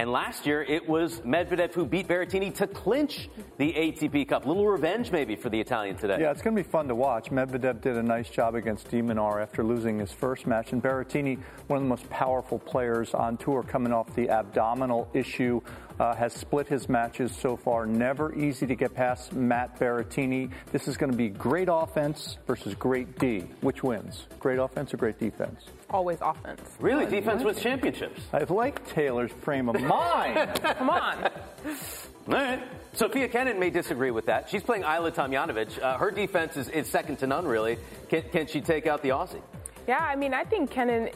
And 0.00 0.10
last 0.10 0.46
year, 0.46 0.62
it 0.62 0.88
was 0.88 1.20
Medvedev 1.20 1.74
who 1.74 1.84
beat 1.84 2.08
Berrettini 2.08 2.54
to 2.54 2.66
clinch 2.66 3.28
the 3.58 3.70
ATP 3.70 4.30
Cup. 4.30 4.46
Little 4.46 4.66
revenge, 4.66 5.12
maybe, 5.12 5.36
for 5.36 5.50
the 5.50 5.60
Italian 5.60 5.96
today. 5.96 6.16
Yeah, 6.18 6.30
it's 6.30 6.40
going 6.40 6.56
to 6.56 6.62
be 6.62 6.66
fun 6.66 6.88
to 6.88 6.94
watch. 6.94 7.28
Medvedev 7.28 7.82
did 7.82 7.98
a 7.98 8.02
nice 8.02 8.30
job 8.30 8.54
against 8.54 8.88
de 8.88 9.00
after 9.02 9.62
losing 9.62 9.98
his 9.98 10.10
first 10.10 10.46
match. 10.46 10.72
And 10.72 10.82
Berrettini, 10.82 11.38
one 11.66 11.76
of 11.76 11.82
the 11.82 11.88
most 11.90 12.08
powerful 12.08 12.58
players 12.58 13.12
on 13.12 13.36
tour, 13.36 13.62
coming 13.62 13.92
off 13.92 14.14
the 14.14 14.30
abdominal 14.30 15.06
issue 15.12 15.60
uh, 15.98 16.14
has 16.14 16.32
split 16.32 16.66
his 16.66 16.88
matches 16.88 17.36
so 17.36 17.58
far. 17.58 17.84
Never 17.84 18.34
easy 18.34 18.66
to 18.68 18.74
get 18.74 18.94
past 18.94 19.34
Matt 19.34 19.78
Berrettini. 19.78 20.50
This 20.72 20.88
is 20.88 20.96
going 20.96 21.12
to 21.12 21.18
be 21.18 21.28
great 21.28 21.68
offense 21.70 22.38
versus 22.46 22.74
great 22.74 23.18
D. 23.18 23.40
Which 23.60 23.82
wins? 23.82 24.26
Great 24.38 24.60
offense 24.60 24.94
or 24.94 24.96
great 24.96 25.18
defense? 25.18 25.62
Always 25.90 26.18
offense. 26.20 26.60
Really? 26.78 27.06
Defense 27.06 27.42
wins 27.42 27.60
championships. 27.60 28.22
I 28.32 28.44
like 28.44 28.86
Taylor's 28.90 29.32
frame 29.32 29.68
of 29.68 29.80
mind. 29.80 30.60
Come 30.62 30.90
on. 30.90 31.24
All 31.24 31.30
right. 32.28 32.62
Sofia 32.92 33.28
Kenin 33.28 33.58
may 33.58 33.70
disagree 33.70 34.10
with 34.10 34.26
that. 34.26 34.48
She's 34.48 34.62
playing 34.62 34.84
Ajla 34.84 35.12
Tomljanovic. 35.12 35.80
Uh, 35.80 35.96
her 35.98 36.10
defense 36.10 36.56
is, 36.56 36.68
is, 36.68 36.88
second 36.88 37.18
to 37.18 37.26
none, 37.26 37.46
really. 37.46 37.78
Can, 38.08 38.22
can 38.30 38.46
she 38.46 38.60
take 38.60 38.86
out 38.86 39.02
the 39.02 39.10
Aussie? 39.10 39.42
Yeah, 39.88 39.98
I 39.98 40.16
mean, 40.16 40.34
I 40.34 40.44
think 40.44 40.70
Kenin 40.70 41.10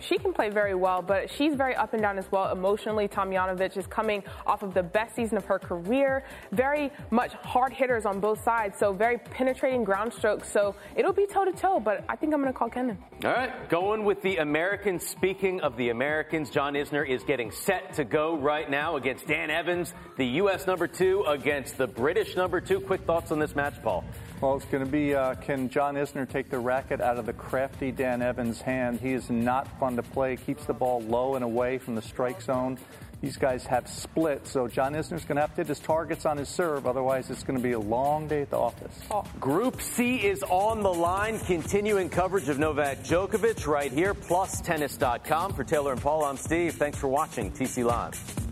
she 0.00 0.18
can 0.18 0.32
play 0.32 0.50
very 0.50 0.74
well, 0.74 1.02
but 1.02 1.30
she's 1.30 1.54
very 1.54 1.74
up 1.74 1.92
and 1.92 2.02
down 2.02 2.18
as 2.18 2.30
well 2.30 2.50
emotionally. 2.52 3.08
Tomljanovic 3.08 3.76
is 3.76 3.86
coming 3.86 4.22
off 4.46 4.62
of 4.62 4.74
the 4.74 4.82
best 4.82 5.14
season 5.14 5.36
of 5.36 5.44
her 5.46 5.58
career. 5.58 6.24
Very 6.52 6.90
much 7.10 7.34
hard 7.34 7.72
hitters 7.72 8.06
on 8.06 8.20
both 8.20 8.42
sides, 8.42 8.78
so 8.78 8.92
very 8.92 9.18
penetrating 9.18 9.84
ground 9.84 10.12
strokes. 10.12 10.50
So 10.50 10.74
it'll 10.94 11.12
be 11.12 11.26
toe 11.26 11.44
to 11.44 11.52
toe, 11.52 11.80
but 11.80 12.04
I 12.08 12.16
think 12.16 12.34
I'm 12.34 12.40
going 12.40 12.52
to 12.52 12.58
call 12.58 12.68
Kenin. 12.68 12.98
All 13.24 13.32
right, 13.32 13.68
going 13.68 14.04
with 14.04 14.22
the 14.22 14.36
Americans. 14.36 15.06
Speaking 15.06 15.60
of 15.60 15.76
the 15.76 15.90
Americans, 15.90 16.50
John 16.50 16.74
Isner 16.74 17.08
is 17.08 17.24
getting 17.24 17.50
set 17.50 17.94
to 17.94 18.04
go 18.04 18.36
right 18.36 18.70
now 18.70 18.96
against 18.96 19.26
Dan 19.26 19.50
Evans, 19.50 19.94
the 20.16 20.26
U.S. 20.26 20.66
number 20.66 20.86
two 20.86 21.24
against 21.26 21.78
the 21.78 21.86
British 21.86 22.36
number 22.36 22.60
two. 22.60 22.80
Quick 22.80 23.02
thoughts 23.02 23.32
on 23.32 23.38
this 23.38 23.54
match, 23.54 23.82
Paul? 23.82 24.04
Well, 24.40 24.56
it's 24.56 24.66
going 24.66 24.84
to 24.84 24.90
be 24.90 25.14
uh, 25.14 25.34
can 25.36 25.70
John 25.70 25.94
Isner 25.94 26.28
take 26.28 26.50
the 26.50 26.58
racket 26.58 27.00
out 27.00 27.16
of 27.16 27.24
the 27.24 27.32
crafty 27.32 27.90
Dan 27.90 28.20
Evans' 28.20 28.60
hand? 28.60 29.00
He 29.00 29.14
is 29.14 29.30
not 29.30 29.66
fun 29.80 29.96
to 29.96 30.02
play, 30.02 30.36
keeps 30.36 30.66
the 30.66 30.74
ball 30.74 31.00
low 31.00 31.36
and 31.36 31.44
away 31.44 31.78
from 31.78 31.94
the 31.94 32.02
strike 32.02 32.42
zone. 32.42 32.78
These 33.22 33.38
guys 33.38 33.64
have 33.64 33.88
split, 33.88 34.46
so 34.46 34.68
John 34.68 34.92
Isner's 34.92 35.24
going 35.24 35.36
to 35.36 35.40
have 35.40 35.52
to 35.52 35.56
hit 35.56 35.68
his 35.68 35.80
targets 35.80 36.26
on 36.26 36.36
his 36.36 36.50
serve. 36.50 36.86
Otherwise, 36.86 37.30
it's 37.30 37.44
going 37.44 37.56
to 37.56 37.62
be 37.62 37.72
a 37.72 37.80
long 37.80 38.28
day 38.28 38.42
at 38.42 38.50
the 38.50 38.58
office. 38.58 39.00
Oh. 39.10 39.24
Group 39.40 39.80
C 39.80 40.16
is 40.18 40.42
on 40.42 40.82
the 40.82 40.92
line. 40.92 41.38
Continuing 41.38 42.10
coverage 42.10 42.50
of 42.50 42.58
Novak 42.58 42.98
Djokovic 43.04 43.66
right 43.66 43.90
here, 43.90 44.12
plus 44.12 44.60
tennis.com. 44.60 45.54
For 45.54 45.64
Taylor 45.64 45.92
and 45.92 46.00
Paul, 46.00 46.24
I'm 46.24 46.36
Steve. 46.36 46.74
Thanks 46.74 46.98
for 46.98 47.08
watching 47.08 47.50
TC 47.52 47.84
Live. 47.84 48.45